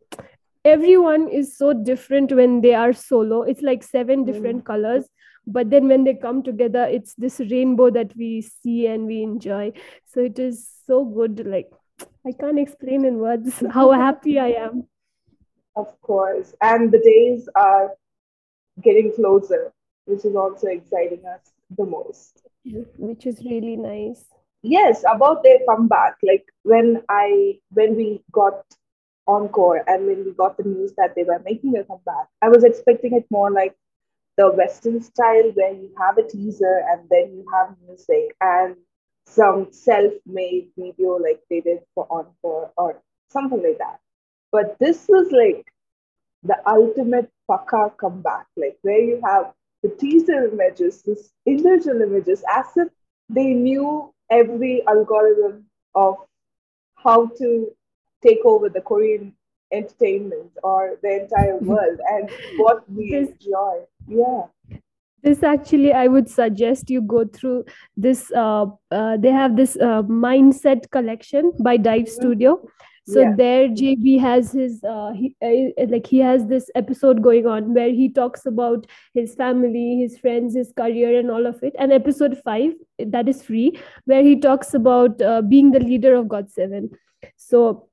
[0.65, 3.43] everyone is so different when they are solo.
[3.43, 4.27] It's like seven mm.
[4.27, 5.09] different colors.
[5.47, 9.73] But then when they come together, it's this rainbow that we see and we enjoy.
[10.07, 11.47] So it is so good.
[11.47, 11.71] Like
[12.27, 14.89] I can't explain in words how happy I am.
[15.77, 16.55] Of course.
[16.61, 17.93] And the days are
[18.83, 19.73] getting closer,
[20.07, 21.41] which is also exciting us
[21.77, 22.43] the most.
[22.65, 24.25] which is really nice.
[24.63, 26.17] Yes, about their comeback.
[26.23, 28.65] Like when I when we got
[29.29, 32.65] encore and when we got the news that they were making a comeback, I was
[32.65, 33.77] expecting it more like
[34.37, 38.77] the Western style where you have a teaser and then you have music and
[39.27, 43.99] some self-made video like they did for Encore or something like that.
[44.53, 45.67] But this was like
[46.43, 52.67] the ultimate paka comeback, like where you have the teaser images, this individual images, as
[52.77, 52.89] if
[53.29, 56.17] they knew every algorithm of
[56.95, 57.69] how to
[58.23, 59.35] take over the Korean
[59.73, 63.81] entertainment or the entire world and what we this, enjoy.
[64.09, 64.43] Yeah.
[65.23, 67.65] This actually, I would suggest you go through
[67.97, 68.31] this.
[68.31, 72.21] Uh, uh, they have this uh, mindset collection by Dive mm-hmm.
[72.21, 72.69] Studio.
[73.09, 73.35] So yeah.
[73.37, 77.91] there, JB has his uh, he, uh, like he has this episode going on where
[77.91, 81.77] he talks about his family, his friends, his career, and all of it.
[81.79, 86.27] And episode five that is free, where he talks about uh, being the leader of
[86.27, 86.91] GOT7.
[87.37, 87.89] So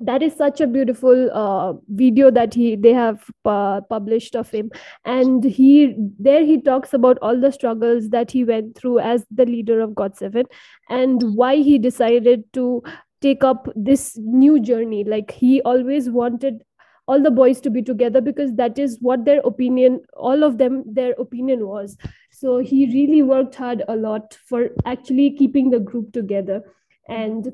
[0.00, 4.70] that is such a beautiful uh, video that he they have uh, published of him.
[5.04, 9.44] And he there he talks about all the struggles that he went through as the
[9.44, 10.44] leader of GOT7
[10.88, 12.82] and why he decided to
[13.20, 15.04] take up this new journey.
[15.04, 16.64] Like he always wanted
[17.06, 20.82] all the boys to be together because that is what their opinion all of them
[20.86, 21.96] their opinion was.
[22.30, 26.62] So he really worked hard a lot for actually keeping the group together.
[27.08, 27.52] And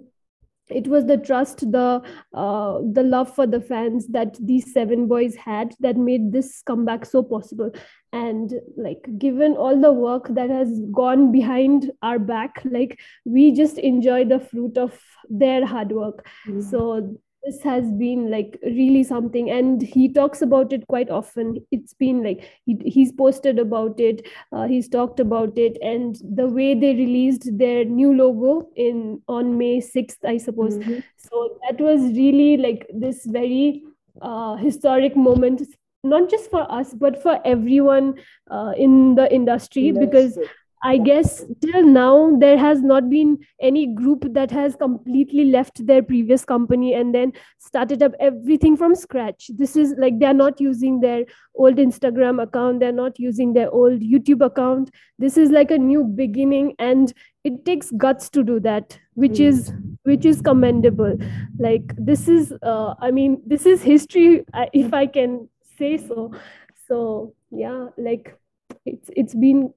[0.68, 2.02] it was the trust the
[2.34, 7.04] uh, the love for the fans that these seven boys had that made this comeback
[7.04, 7.70] so possible
[8.12, 13.78] and like given all the work that has gone behind our back like we just
[13.78, 14.98] enjoy the fruit of
[15.28, 16.60] their hard work mm-hmm.
[16.60, 17.16] so
[17.46, 21.64] this has been like really something and he talks about it quite often.
[21.70, 26.46] It's been like he, he's posted about it uh, he's talked about it and the
[26.46, 30.76] way they released their new logo in on may 6th i suppose.
[30.78, 30.98] Mm-hmm.
[31.16, 33.82] so that was really like this very
[34.22, 35.62] uh, historic moment
[36.04, 38.14] not just for us but for everyone
[38.50, 40.38] uh, in the industry because
[40.82, 46.02] I guess till now there has not been any group that has completely left their
[46.02, 49.50] previous company and then started up everything from scratch.
[49.54, 54.00] This is like they're not using their old Instagram account, they're not using their old
[54.00, 54.90] YouTube account.
[55.18, 57.12] This is like a new beginning and
[57.42, 59.46] it takes guts to do that, which mm.
[59.46, 61.16] is which is commendable.
[61.58, 66.32] Like this is uh, I mean this is history if I can say so.
[66.86, 68.38] So yeah, like
[68.84, 69.72] it's it's been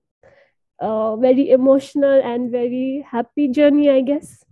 [0.81, 4.43] uh, very emotional and very happy journey, I guess.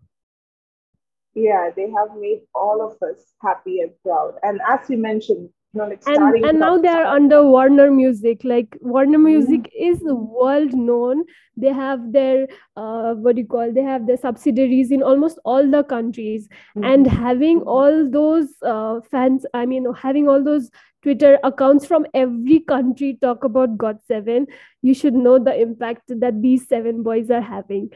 [1.34, 4.36] Yeah, they have made all of us happy and proud.
[4.42, 8.42] And as you mentioned, you know, like and, and now they are under Warner Music.
[8.44, 9.26] Like Warner mm-hmm.
[9.26, 9.94] Music mm-hmm.
[9.94, 11.24] is world known.
[11.56, 13.72] They have their uh, what do you call?
[13.72, 16.48] They have their subsidiaries in almost all the countries.
[16.78, 16.84] Mm-hmm.
[16.84, 20.70] And having all those uh, fans, I mean, having all those
[21.04, 24.48] Twitter accounts from every country talk about GOT7,
[24.82, 27.90] you should know the impact that these seven boys are having.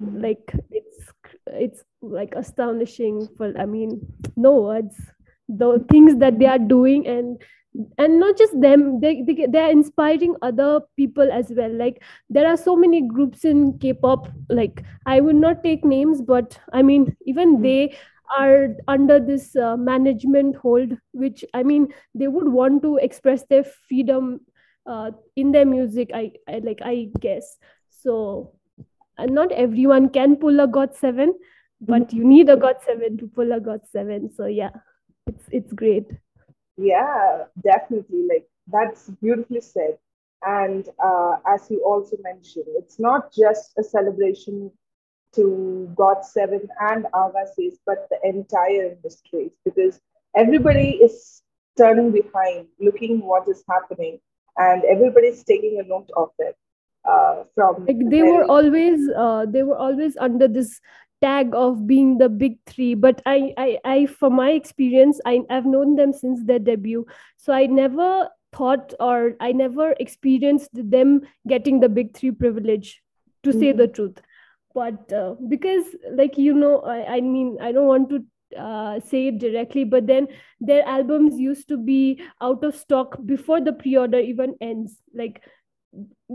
[0.00, 0.98] Like it's
[1.46, 4.00] it's like astonishing for I mean,
[4.36, 4.96] no words.
[5.58, 7.42] The things that they are doing and
[7.98, 12.46] and not just them they, they they are inspiring other people as well like there
[12.46, 17.16] are so many groups in k-pop like i would not take names but i mean
[17.24, 17.62] even hmm.
[17.62, 17.96] they
[18.38, 23.64] are under this uh, management hold which i mean they would want to express their
[23.64, 24.40] freedom
[24.86, 27.56] uh, in their music I, I like i guess
[27.90, 28.52] so
[29.18, 31.30] uh, not everyone can pull a got7
[31.80, 32.16] but mm-hmm.
[32.16, 34.70] you need a got7 to pull a got7 so yeah
[35.26, 36.06] it's it's great.
[36.76, 38.26] Yeah definitely.
[38.28, 39.98] Like that's beautifully said.
[40.44, 44.70] And uh, as you also mentioned it's not just a celebration
[45.34, 50.00] to GOT7 and Ahgases, but the entire industry because
[50.36, 51.42] everybody is
[51.78, 54.18] turning behind, looking what is happening,
[54.58, 56.56] and everybody's taking a note of it.
[57.04, 60.80] Uh, from like they were always uh, they were always under this
[61.22, 65.66] tag of being the big three but I, I i from my experience I, i've
[65.66, 67.06] known them since their debut.
[67.36, 73.00] So i never thought or i never experienced them getting the big three privilege
[73.44, 73.60] to mm-hmm.
[73.60, 74.20] say the truth.
[74.74, 78.24] But uh, because like you know I, I mean i don't want to
[78.58, 80.28] uh, say it directly but then
[80.60, 84.98] their albums used to be out of stock before the pre-order even ends.
[85.14, 85.42] Like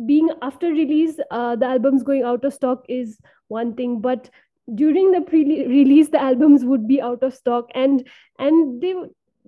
[0.05, 4.29] being after release uh, the albums going out of stock is one thing but
[4.75, 8.07] during the pre-release the albums would be out of stock and
[8.39, 8.93] and they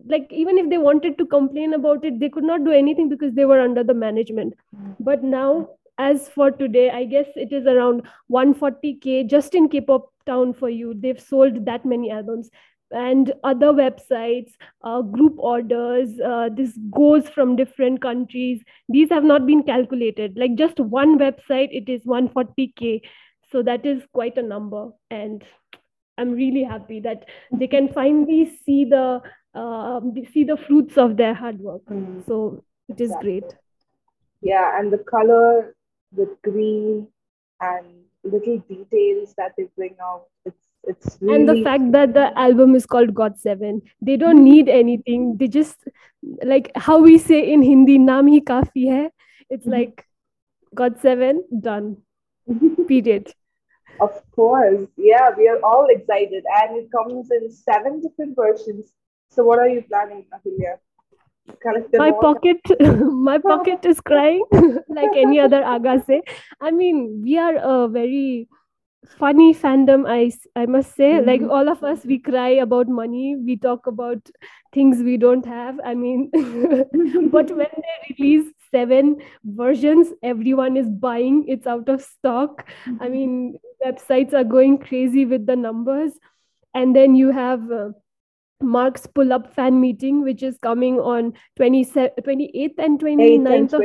[0.05, 3.33] like even if they wanted to complain about it they could not do anything because
[3.33, 4.95] they were under the management mm.
[4.99, 8.01] but now as for today i guess it is around
[8.31, 12.49] 140k just in k-pop town for you they've sold that many albums
[12.91, 14.53] and other websites,
[14.83, 18.61] uh, group orders, uh, this goes from different countries.
[18.87, 20.37] These have not been calculated.
[20.37, 23.01] Like just one website, it is 140K.
[23.51, 24.89] So that is quite a number.
[25.09, 25.43] And
[26.17, 29.21] I'm really happy that they can finally see the
[29.55, 29.99] uh,
[30.33, 31.85] see the fruits of their hard work.
[31.85, 32.25] Mm.
[32.25, 33.41] So it is exactly.
[33.41, 33.55] great.
[34.41, 35.75] Yeah, and the color,
[36.11, 37.07] the green,
[37.61, 37.85] and
[38.23, 40.25] little details that they bring out.
[40.45, 41.35] It's it's really...
[41.35, 43.81] and the fact that the album is called God Seven.
[44.01, 45.37] They don't need anything.
[45.37, 45.87] They just
[46.43, 49.11] like how we say in Hindi, "Naam hi kafi hai."
[49.49, 49.71] It's mm-hmm.
[49.71, 50.05] like
[50.75, 51.97] God Seven done.
[52.87, 53.33] Period.
[54.01, 58.93] Of course, yeah, we are all excited, and it comes in seven different versions.
[59.31, 60.77] So, what are you planning, Ahilya?
[61.97, 62.61] my pocket
[63.29, 64.43] my pocket is crying
[64.87, 66.19] like any other Ahgase
[66.61, 68.47] i mean we are a very
[69.17, 71.13] funny fandom i i must say.
[71.13, 71.27] Mm-hmm.
[71.27, 73.35] like all of us we cry about money.
[73.35, 74.29] We talk about
[74.73, 75.79] things we don't have.
[75.83, 76.29] I mean
[77.31, 83.03] but when they release seven versions everyone is buying it's out of stock mm-hmm.
[83.03, 86.11] i mean websites are going crazy with the numbers
[86.73, 87.89] and then you have uh,
[88.61, 93.73] Mark's pull up fan meeting, which is coming on 28th and 29th.
[93.73, 93.81] of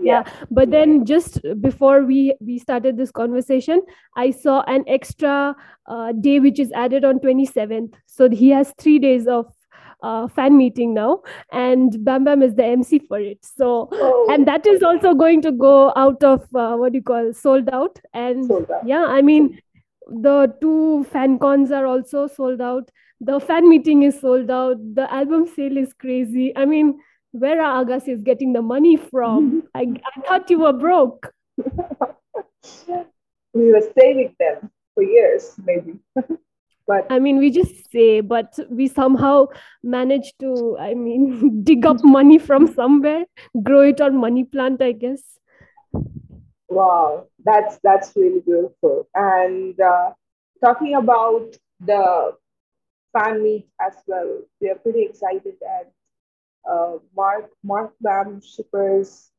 [0.00, 0.22] Yeah.
[0.24, 3.82] yeah but then just before we we started this conversation
[4.14, 5.56] i saw an extra
[5.88, 9.52] uh, day which is added on 27th so he has three days of
[10.02, 13.44] uh, fan meeting now and BamBam is the mc for it.
[13.44, 14.28] So oh.
[14.30, 17.68] and that is also going to go out of uh, what do you call sold
[17.70, 17.98] out.
[18.12, 18.86] And sold out.
[18.86, 19.60] yeah i mean
[20.08, 22.90] the two fan cons are also sold out.
[23.20, 24.76] The fan meeting is sold out.
[24.94, 26.56] The album sale is crazy.
[26.56, 26.98] I mean
[27.32, 29.64] where are Ahgase is getting the money from?
[29.74, 31.32] I, I thought you were broke.
[33.54, 35.98] We were saving them for years maybe
[36.88, 39.46] but i mean we just say but we somehow
[39.82, 43.24] manage to i mean dig up money from somewhere
[43.62, 45.22] grow it on money plant i guess
[46.68, 50.10] wow that's that's really beautiful and uh,
[50.64, 52.32] talking about the
[53.12, 54.40] fan meet as well.
[54.60, 55.86] We are pretty excited and
[56.68, 59.30] uh, Mark Mark Bam shippers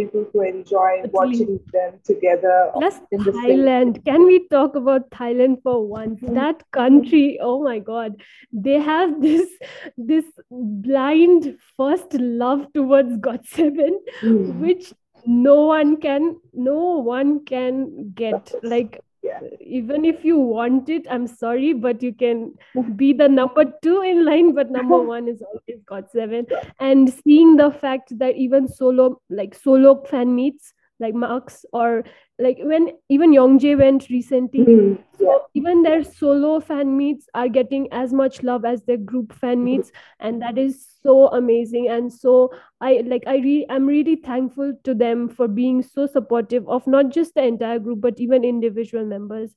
[0.00, 3.96] people who enjoy watching them together Plus in the Thailand.
[3.96, 4.04] Same.
[4.04, 6.20] Can we talk about Thailand for once?
[6.20, 6.34] Mm-hmm.
[6.34, 9.48] That country, oh my god, they have this
[9.96, 13.90] this blind first love towards GOT7,
[14.22, 14.60] mm-hmm.
[14.60, 14.92] which
[15.26, 18.52] no one can no one can get.
[18.62, 19.40] Like yeah.
[19.60, 22.54] even if you want it i'm sorry but you can
[22.96, 26.46] be the number two in line but number one is always GOT7
[26.78, 32.04] and seeing the fact that even solo like solo fan meets like Marks or
[32.38, 34.64] like when even Youngjae went recently.
[34.64, 35.02] Mm-hmm.
[35.18, 39.56] So even their solo fan meets are getting as much love as their group fan
[39.56, 39.64] mm-hmm.
[39.64, 41.88] meets, and that is so amazing.
[41.88, 46.68] And so I like I really I'm really thankful to them for being so supportive
[46.68, 49.50] of not just the entire group but even individual members.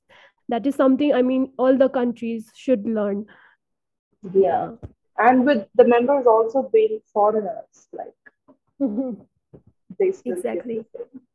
[0.50, 3.26] That is something I mean all the countries should learn.
[4.34, 4.72] Yeah.
[5.18, 8.16] And with the members also being foreigners, like
[8.82, 9.22] mm-hmm.
[10.00, 10.86] they exactly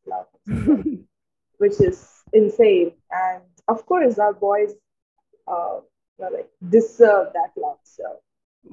[0.08, 0.26] love,
[1.58, 2.92] which is insane.
[3.10, 4.74] And of course, our boys,
[5.46, 5.80] uh,
[6.18, 7.78] like deserve that love.
[7.84, 8.04] So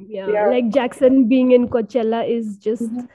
[0.08, 2.84] yeah, are, like Jackson being in Coachella is just.
[2.84, 3.06] Mm-hmm.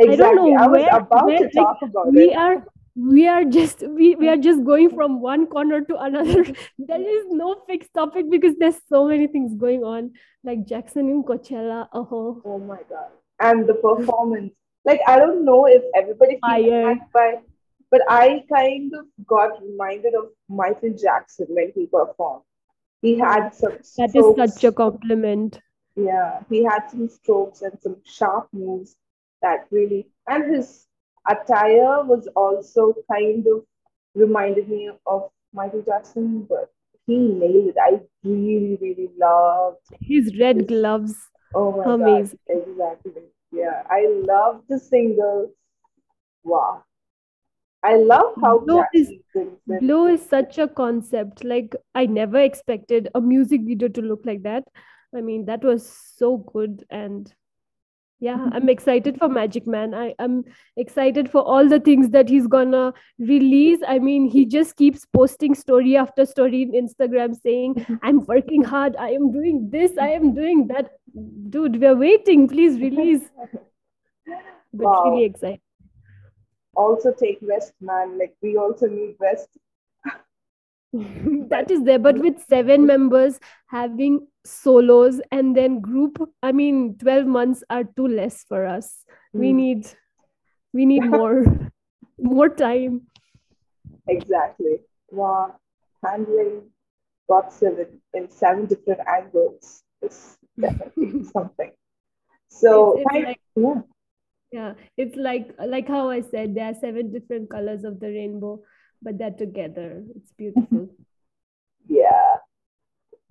[0.00, 0.24] Exactly.
[0.24, 2.36] I don't know I was where, about where, to talk like, about we it.
[2.36, 2.64] are
[2.98, 6.44] we are just we, we are just going from one corner to another
[6.78, 10.10] there is no fixed topic because there's so many things going on
[10.42, 14.52] like jackson in coachella oh oh my god and the performance
[14.84, 17.42] like i don't know if everybody feels that but
[18.08, 22.44] I kind of got reminded of Michael Jackson when he performed.
[23.00, 25.60] He had some That is such a compliment.
[25.96, 28.96] Yeah, he had some strokes and some sharp moves
[29.42, 30.86] that really, and his
[31.28, 33.64] attire was also kind of
[34.14, 36.70] reminded me of Michael Jackson, but
[37.06, 37.76] he nailed it.
[37.80, 41.14] I really, really loved his red his, gloves.
[41.54, 42.38] Oh my Amazing.
[42.48, 42.56] god!
[42.68, 43.22] Exactly.
[43.52, 45.50] Yeah, I love the singles.
[46.44, 46.84] Wow.
[47.82, 49.12] I love how Glow is,
[49.80, 51.44] Glow is such a concept.
[51.44, 54.64] Like I never expected a music video to look like that.
[55.14, 57.32] I mean, that was so good and
[58.20, 58.68] yeah, I'm mm-hmm.
[58.68, 59.94] excited for Magic Man.
[59.94, 60.44] I, I'm
[60.76, 63.78] excited for all the things that he's gonna release.
[63.86, 67.94] I mean, he just keeps posting story after story in Instagram saying, mm-hmm.
[68.02, 70.90] I'm working hard, I am doing this, I am doing that.
[71.48, 73.22] Dude, we're waiting, please release.
[74.74, 75.04] But wow.
[75.04, 75.60] really excited
[76.78, 78.18] also take rest, man.
[78.18, 79.48] Like we also need rest.
[81.50, 87.26] that is there but with seven members having solos and then group i mean 12
[87.26, 89.04] months are too less for us
[89.36, 89.40] mm.
[89.40, 89.56] we hmm.
[89.56, 89.86] need
[90.72, 91.44] we need more
[92.18, 93.02] more time
[94.06, 95.54] exactly wow
[96.02, 96.62] handling
[97.30, 101.70] GOT7 in seven different angles is definitely something
[102.48, 103.82] so it's, it's like, yeah
[104.52, 108.60] yeah it's like like how i said there are seven different colors of the rainbow
[109.02, 110.02] but they're together.
[110.16, 110.88] It's beautiful.
[111.88, 112.36] yeah,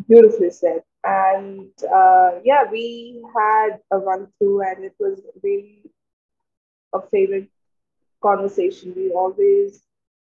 [0.08, 0.84] beautifully said.
[1.04, 5.84] And uh, yeah, we had a run through, and it was really
[6.94, 7.50] a favorite
[8.22, 8.94] conversation.
[8.96, 9.82] We always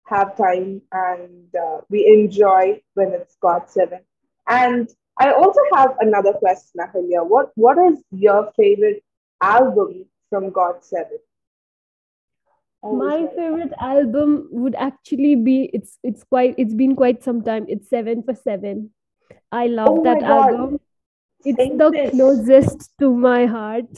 [0.05, 3.99] have time and uh, we enjoy when it's GOT7.
[4.47, 7.27] And I also have another question, Ahilya.
[7.27, 9.03] What what is your favorite
[9.41, 11.19] album from GOT7?
[12.83, 17.65] my favorite album would actually be it's it's quite it's been quite some time.
[17.67, 18.91] It's seven for seven.
[19.51, 20.79] I love oh that album.
[21.43, 22.11] It's the this.
[22.11, 23.89] closest to my heart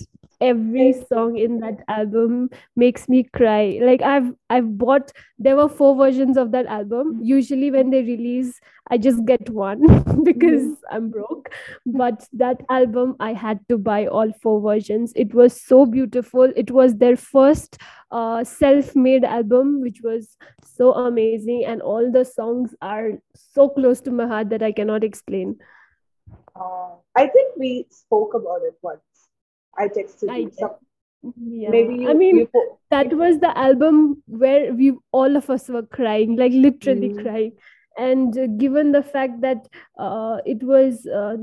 [0.41, 3.79] every song in that album makes me cry.
[3.81, 7.19] Like i've i've bought there were four versions of that album.
[7.21, 9.81] Usually when they release i just get one
[10.23, 10.95] because mm-hmm.
[10.95, 11.49] i'm broke.
[11.85, 15.13] But that album i had to buy all four versions.
[15.15, 16.51] It was so beautiful.
[16.55, 17.77] It was their first
[18.11, 20.35] uh, self-made album which was
[20.65, 21.65] so amazing.
[21.65, 25.55] And all the songs are so close to my heart that i cannot explain.
[26.55, 29.10] Uh, i think we spoke about it once
[29.77, 30.51] I texted I you.
[30.57, 30.75] Some,
[31.23, 31.69] yeah.
[31.69, 32.49] Maybe you, I mean you
[32.89, 37.21] that was the album where we all of us were crying, like literally mm.
[37.21, 37.51] crying.
[37.97, 39.67] And uh, given the fact that
[39.97, 41.37] uh, it was uh,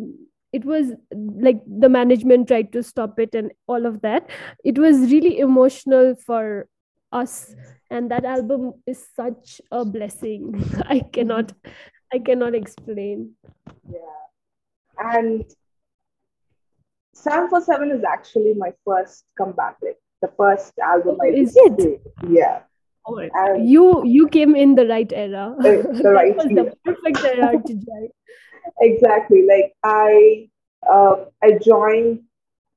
[0.52, 4.30] it was like the management tried to stop it and all of that,
[4.64, 6.68] it was really emotional for
[7.12, 7.54] us.
[7.90, 10.64] And that album is such a blessing.
[10.86, 11.52] I cannot
[12.12, 13.34] I cannot explain.
[13.90, 13.98] Yeah.
[14.98, 15.44] And
[17.18, 22.00] 7 for 7 is actually my first comeback, like the first album I Is it?
[22.28, 22.62] Yeah.
[23.06, 25.56] Oh, and you you came in the right era.
[25.60, 28.08] The right was the perfect era to join.
[28.80, 29.46] Exactly.
[29.48, 30.50] Like I
[30.86, 32.20] uh, I joined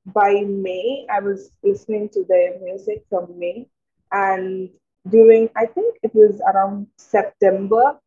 [0.06, 1.06] by May.
[1.12, 3.68] I was listening to their music from May,
[4.10, 4.70] and
[5.10, 8.00] during I think it was around September,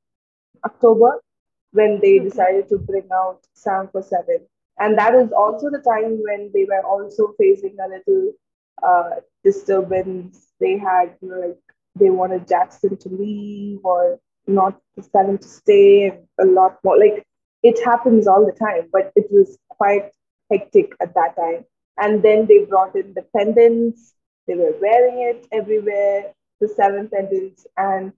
[0.65, 1.21] October,
[1.71, 2.29] when they okay.
[2.29, 4.47] decided to bring out Sound for Seven
[4.79, 8.33] and that is also the time when they were also facing a little
[8.83, 10.51] uh, disturbance.
[10.59, 11.59] They had you know, like
[11.95, 16.99] they wanted Jackson to leave or not him to stay, and a lot more.
[16.99, 17.25] Like
[17.63, 20.11] it happens all the time, but it was quite
[20.51, 21.65] hectic at that time.
[21.97, 24.13] And then they brought in the pendants.
[24.47, 28.13] They were wearing it everywhere, the seven pendants, and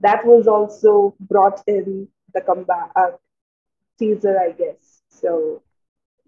[0.00, 3.12] that was also brought in the comeback uh,
[3.98, 5.02] teaser, I guess.
[5.08, 5.62] So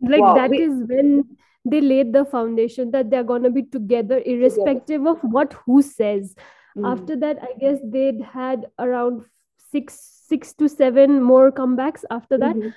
[0.03, 0.35] like wow.
[0.35, 1.25] that we, is when
[1.65, 5.11] they laid the foundation that they're going to be together irrespective together.
[5.11, 6.35] of what who says
[6.77, 6.91] mm.
[6.91, 9.23] after that i guess they'd had around
[9.71, 12.69] six six to seven more comebacks after that mm-hmm.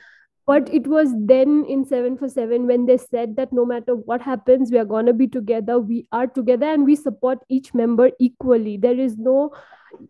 [0.47, 4.21] But it was then in 7 for 7 when they said that no matter what
[4.21, 8.11] happens we are going to be together we are together and we support each member
[8.19, 8.77] equally.
[8.77, 9.53] There is no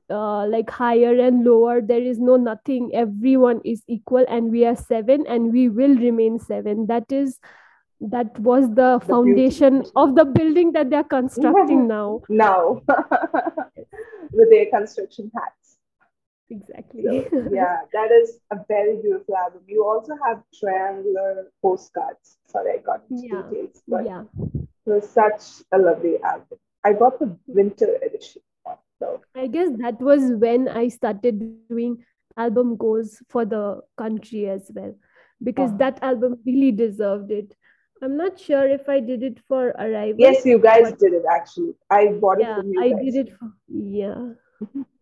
[0.10, 1.82] uh, like higher and lower.
[1.82, 2.92] There is no nothing.
[2.94, 6.88] Everyone is equal and we are seven and we will remain seven.
[6.88, 7.40] That is
[8.02, 9.92] that was the, the foundation beauty.
[9.96, 12.22] of the building that they're constructing now.
[12.30, 12.82] Now.
[14.32, 15.65] With their construction hats
[16.50, 22.74] exactly so, yeah that is a very beautiful album you also have triangular postcards sorry
[22.74, 23.42] i got yeah.
[23.50, 28.42] details but yeah it was such a lovely album i got the winter edition
[29.00, 32.04] so I guess that was when I started doing
[32.38, 34.96] album goes for the country as well,
[35.44, 35.78] because uh-huh.
[35.80, 37.56] that album really deserved it.
[38.02, 40.16] I'm not sure if I did it for Arrival.
[40.18, 41.74] Yes, you guys did it actually.
[41.90, 42.82] I bought yeah, it from you.
[42.82, 44.30] I did it for yeah.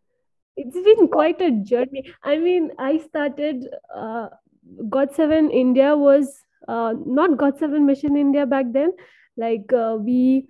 [0.55, 2.13] it's been quite a journey.
[2.23, 4.29] I mean, I started uh,
[4.89, 8.93] GOT7 India was uh, not GOT7 Mission India back then.
[9.37, 10.47] Like uh, we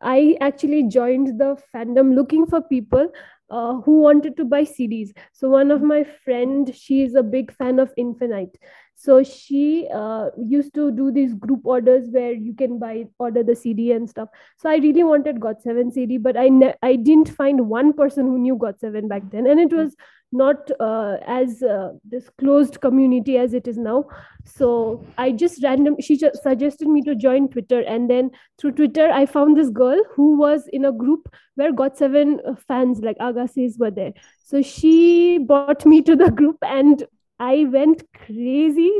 [0.00, 3.08] I actually joined the fandom looking for people
[3.50, 5.12] uh, who wanted to buy CDs.
[5.32, 8.56] So one of my friend, she is a big fan of Infinite,
[8.94, 13.54] so she uh, used to do these group orders where you can buy order the
[13.54, 14.28] cd and stuff.
[14.56, 18.38] So i really wanted got7 cd but i ne- i didn't find one person who
[18.38, 19.46] knew got7 back then.
[19.46, 19.96] And it was
[20.32, 24.04] not uh, as uh, this closed community as it is now.
[24.44, 27.80] So i just random she just suggested me to join twitter.
[27.80, 32.58] And then through twitter i found this girl who was in a group where got7
[32.68, 34.12] fans like Ahgases were there.
[34.42, 37.04] So she brought me to the group and
[37.46, 38.92] i went crazy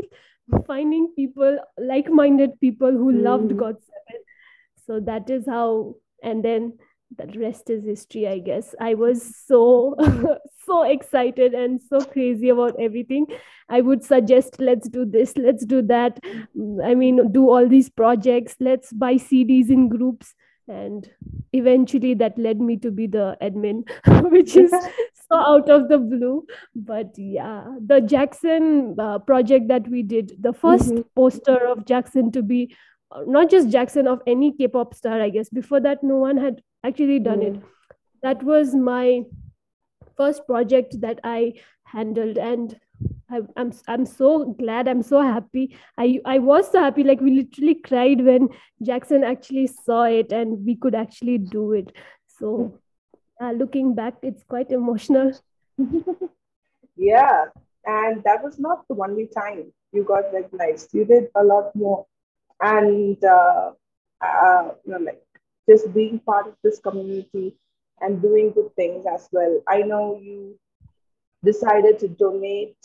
[0.67, 1.59] finding people
[1.91, 3.23] like-minded people who mm.
[3.29, 4.25] loved got7
[4.87, 6.73] so that is how and then
[7.17, 8.73] the rest is history i guess.
[8.79, 9.95] I was so
[10.65, 13.27] so excited and so crazy about everything.
[13.69, 16.19] I would suggest let's do this let's do that.
[16.83, 20.33] I mean do all these projects let's buy cds in groups.
[20.67, 21.07] And
[21.53, 23.83] eventually that led me to be the admin
[24.31, 24.73] which is
[25.31, 26.45] so out of the blue.
[26.75, 31.01] But yeah the jackson uh, project that we did the 1st mm-hmm.
[31.15, 32.75] poster of jackson to be
[33.11, 35.49] uh, not just jackson of any k-pop star i guess.
[35.49, 37.55] Before that no one had actually done mm.
[37.55, 37.63] it
[38.25, 39.23] that was my
[40.17, 41.53] first project that I
[41.83, 42.79] handled and
[43.29, 45.77] I, am I'm, I'm so glad I'm so happy.
[45.97, 48.49] I I was so happy like we literally cried when
[48.81, 51.91] Jackson actually saw it and we could actually do it.
[52.39, 52.79] So
[53.41, 55.31] uh, looking back it's quite emotional
[56.95, 57.45] yeah
[57.85, 62.05] and that was not the only time you got recognized you did a lot more
[62.61, 63.71] and uh,
[64.21, 65.21] uh, you know like
[65.69, 67.55] just being part of this community
[68.01, 69.61] and doing good things as well.
[69.67, 70.59] I know you
[71.43, 72.77] decided to donate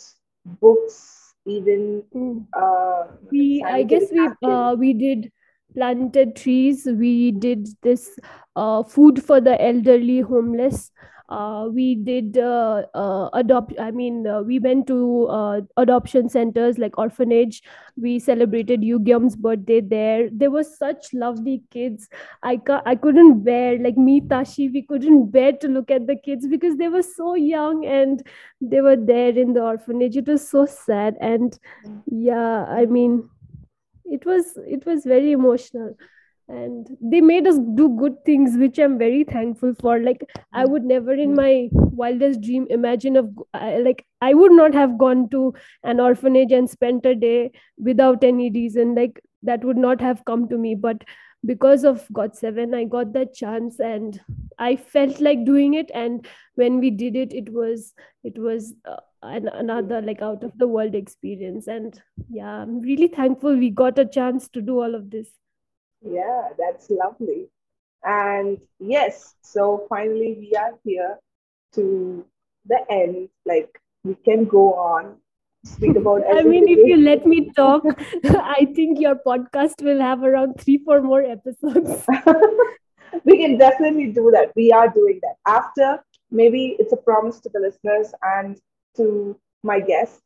[0.45, 2.03] books, even.
[2.13, 2.45] Mm.
[2.53, 5.31] Uh, we, I guess we uh, we did
[5.73, 6.85] planted trees.
[6.85, 8.19] We did this
[8.55, 10.91] uh, food for the elderly, homeless.
[11.29, 16.77] Uh, we did uh, uh, adopt i mean uh, we went to uh, adoption centers
[16.77, 17.63] like orphanage.
[17.95, 20.27] We celebrated Yugyeom's birthday there.
[20.29, 22.09] There were such lovely kids.
[22.43, 26.17] I ca- i couldn't bear like me tashi we couldn't bear to look at the
[26.17, 28.21] kids because they were so young and
[28.59, 30.17] they were there in the orphanage.
[30.17, 31.57] It was so sad and
[32.07, 33.29] yeah i mean
[34.11, 35.95] it was it was very emotional.
[36.47, 39.99] And they made us do good things which i'm very thankful for.
[39.99, 43.29] Like i would never in my wildest dream imagine of
[43.85, 45.53] like i would not have gone to
[45.83, 48.95] an orphanage and spent a day without any reason.
[48.95, 50.75] Like that would not have come to me.
[50.75, 51.03] But
[51.45, 54.21] because of got7 i got that chance and
[54.59, 58.97] i felt like doing it and when we did it it was it was uh,
[59.23, 63.97] an, another like out of the world experience and yeah i'm really thankful we got
[63.97, 65.29] a chance to do all of this
[66.01, 67.49] yeah, that's lovely.
[68.03, 71.19] And yes, so finally we are here
[71.73, 72.25] to
[72.65, 73.29] the end.
[73.45, 75.17] Like we can go on,
[75.63, 77.83] speak about I mean, if you let me talk,
[78.25, 82.05] I think your podcast will have around three, four more episodes.
[83.25, 84.51] we can definitely do that.
[84.55, 85.35] We are doing that.
[85.47, 88.59] After maybe it's a promise to the listeners and
[88.97, 90.21] to my guests,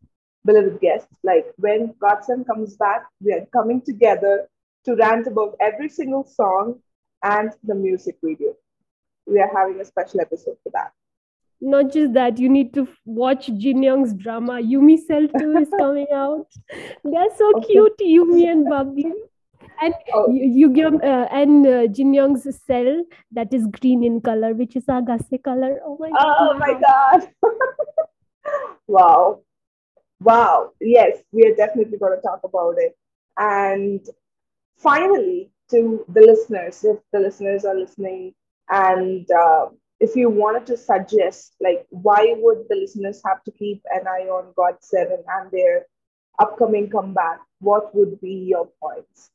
[0.46, 4.48] beloved guests, like when Got7 comes back, we are coming together
[4.86, 6.80] to rant about every single song
[7.24, 8.54] and the music video.
[9.26, 10.92] We are having a special episode for that.
[11.62, 14.54] Not just that, you need to watch Jin Young's drama.
[14.54, 16.48] Yumi Cell 2 is coming out.
[17.04, 17.68] They're so okay.
[17.68, 19.12] cute, Yumi and Bubby.
[19.82, 20.30] And oh.
[20.30, 24.86] you, you uh, and uh, Jin Young's cell that is green in color, which is
[24.86, 25.80] Ahgase color.
[25.84, 26.36] Oh my god!
[26.40, 27.30] Oh my god!
[28.88, 29.42] wow,
[30.22, 30.72] wow.
[30.80, 32.96] Yes, we are definitely going to talk about it.
[33.38, 34.08] And
[34.78, 38.34] finally, to the listeners, if the listeners are listening,
[38.70, 39.68] and uh,
[40.06, 44.28] if you wanted to suggest, like, why would the listeners have to keep an eye
[44.38, 45.86] on GOT7 and their
[46.40, 47.40] upcoming comeback?
[47.60, 49.32] What would be your points?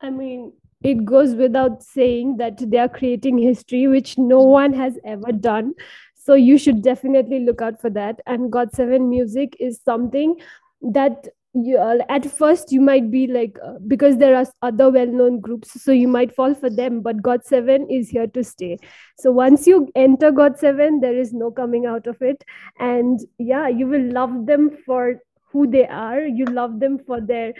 [0.00, 4.98] I mean, it goes without saying that they are creating history, which no one has
[5.04, 5.74] ever done.
[6.14, 8.20] So you should definitely look out for that.
[8.26, 10.36] And GOT7 music is something
[10.82, 11.28] that
[11.64, 15.82] you, uh, at first you might be like uh, because there are other well-known groups
[15.82, 18.78] so you might fall for them but GOT7 is here to stay.
[19.18, 22.42] So once you enter GOT7 there is no coming out of it.
[22.78, 25.20] And yeah you will love them for
[25.52, 26.20] who they are.
[26.20, 27.54] You love them for their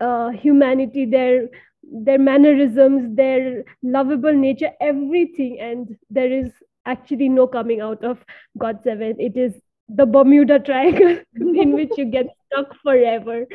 [0.00, 1.48] uh, humanity their
[1.82, 5.58] their mannerisms their lovable nature everything.
[5.60, 6.52] And there is
[6.86, 8.24] actually no coming out of
[8.58, 9.54] GOT7 it is
[9.94, 13.46] the Bermuda Triangle in which you get stuck forever.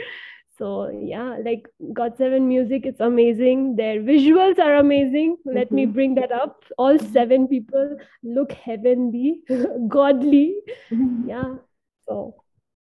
[0.57, 3.75] So yeah, like GOT7 music, it's amazing.
[3.75, 5.37] Their visuals are amazing.
[5.45, 5.75] Let mm-hmm.
[5.75, 6.63] me bring that up.
[6.77, 9.41] All seven people look heavenly,
[9.87, 10.55] godly.
[10.91, 11.29] Mm-hmm.
[11.29, 11.55] Yeah.
[12.07, 12.35] So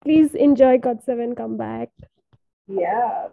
[0.04, 1.36] please enjoy GOT7.
[1.36, 1.90] come back.
[2.68, 3.28] Yeah,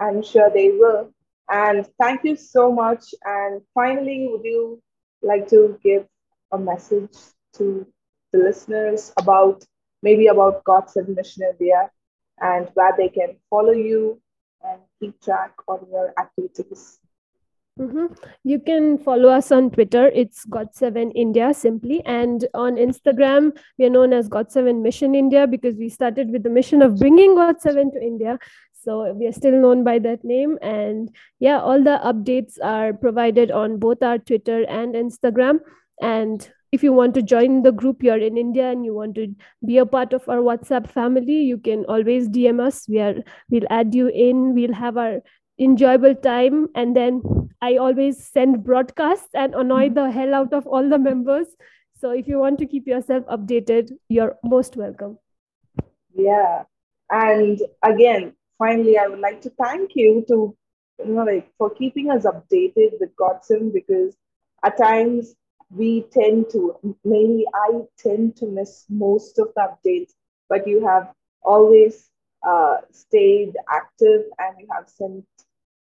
[0.00, 1.12] I'm sure they will.
[1.50, 3.14] And thank you so much.
[3.24, 4.82] And finally, would you
[5.22, 6.06] like to give
[6.52, 7.16] a message
[7.54, 7.86] to
[8.32, 9.64] the listeners about
[10.02, 11.90] maybe about GOT7 Mission India
[12.40, 14.20] and where they can follow you
[14.62, 16.98] and keep track on your activities?
[17.78, 18.06] Mm-hmm.
[18.42, 20.08] You can follow us on Twitter.
[20.08, 22.02] It's GOT7 India simply.
[22.04, 26.50] And on Instagram, we are known as GOT7 Mission India because we started with the
[26.50, 28.38] mission of bringing GOT7 to India.
[28.72, 30.58] So we are still known by that name.
[30.60, 35.60] And yeah, all the updates are provided on both our Twitter and Instagram.
[36.02, 39.34] And if you want to join the group, you're in India and you want to
[39.64, 42.86] be a part of our WhatsApp family, you can always DM us.
[42.88, 43.14] We are
[43.50, 44.54] we'll add you in.
[44.54, 45.22] We'll have our
[45.58, 47.20] enjoyable time and then
[47.60, 49.94] i always send broadcasts and annoy mm-hmm.
[49.94, 51.48] the hell out of all the members
[52.00, 55.18] so if you want to keep yourself updated you're most welcome
[56.14, 56.62] yeah
[57.10, 60.56] and again finally i would like to thank you to
[60.98, 64.16] you know like for keeping us updated with GOT7 because
[64.64, 65.34] at times
[65.70, 70.14] we tend to mainly i tend to miss most of the updates
[70.48, 71.12] but you have
[71.42, 72.10] always
[72.46, 75.24] uh, stayed active and you have sent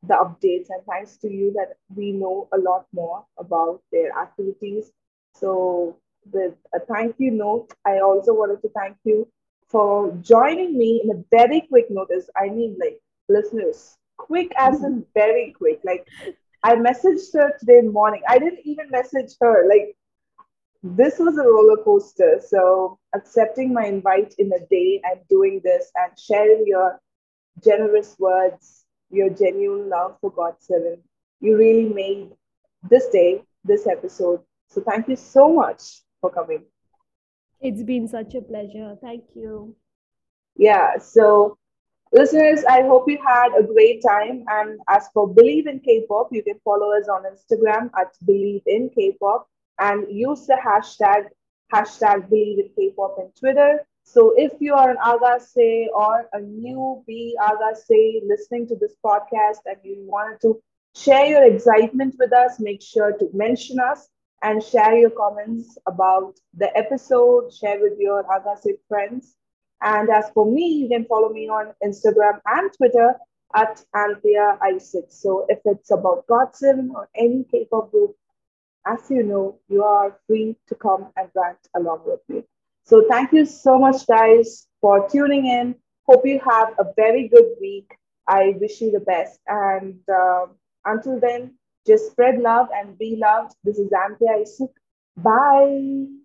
[0.08, 4.92] the updates and thanks to you that we know a lot more about their activities.
[5.34, 5.98] So
[6.32, 9.28] with a thank you note, I also wanted to thank you
[9.68, 12.30] for joining me in a very quick notice.
[12.36, 15.82] I mean like listeners, quick as in very quick.
[15.84, 16.08] Like
[16.66, 18.22] I messaged her today morning.
[18.28, 19.68] I didn't even message her.
[19.70, 19.96] Like
[20.84, 22.42] this was a roller coaster.
[22.48, 27.00] So accepting my invite in a day and doing this and sharing your
[27.64, 30.98] generous words your genuine love for GOT7.
[31.40, 32.32] You really made
[32.90, 34.42] this day, this episode.
[34.68, 36.64] So thank you so much for coming.
[37.62, 38.96] It's been such a pleasure.
[39.02, 39.76] Thank you.
[40.56, 40.98] Yeah.
[40.98, 41.58] So,
[42.12, 44.46] listeners, I hope you had a great time.
[44.48, 48.90] And as for Bleav in K-pop, you can follow us on Instagram at Bleav in
[48.90, 49.48] K-pop
[49.80, 51.28] and use the hashtag
[51.74, 57.04] hashtag Bleav in K-pop in Twitter so if you are an Ahgase or a new
[57.10, 60.62] newbie Ahgase listening to this podcast and you wanted to
[60.96, 64.08] share your excitement with us, make sure to mention us
[64.44, 69.36] and share your comments about the episode, share with your Ahgase friends.
[69.86, 73.14] And as for me, you can follow me on Instagram and Twitter
[73.56, 75.06] at Anthea Isaac.
[75.10, 78.16] So if it's about GOT7 or any K-pop group,
[78.88, 82.44] as you know, you are free to come and rant along with me.
[82.84, 85.76] So thank you so much, guys, for tuning in.
[86.08, 87.92] Hope you have a very good week.
[88.28, 89.40] I wish you the best.
[89.48, 90.48] And uh,
[90.84, 93.56] until then, just spread love and be loved.
[93.64, 94.72] This is Anthea Isaac.
[95.16, 96.25] Bye.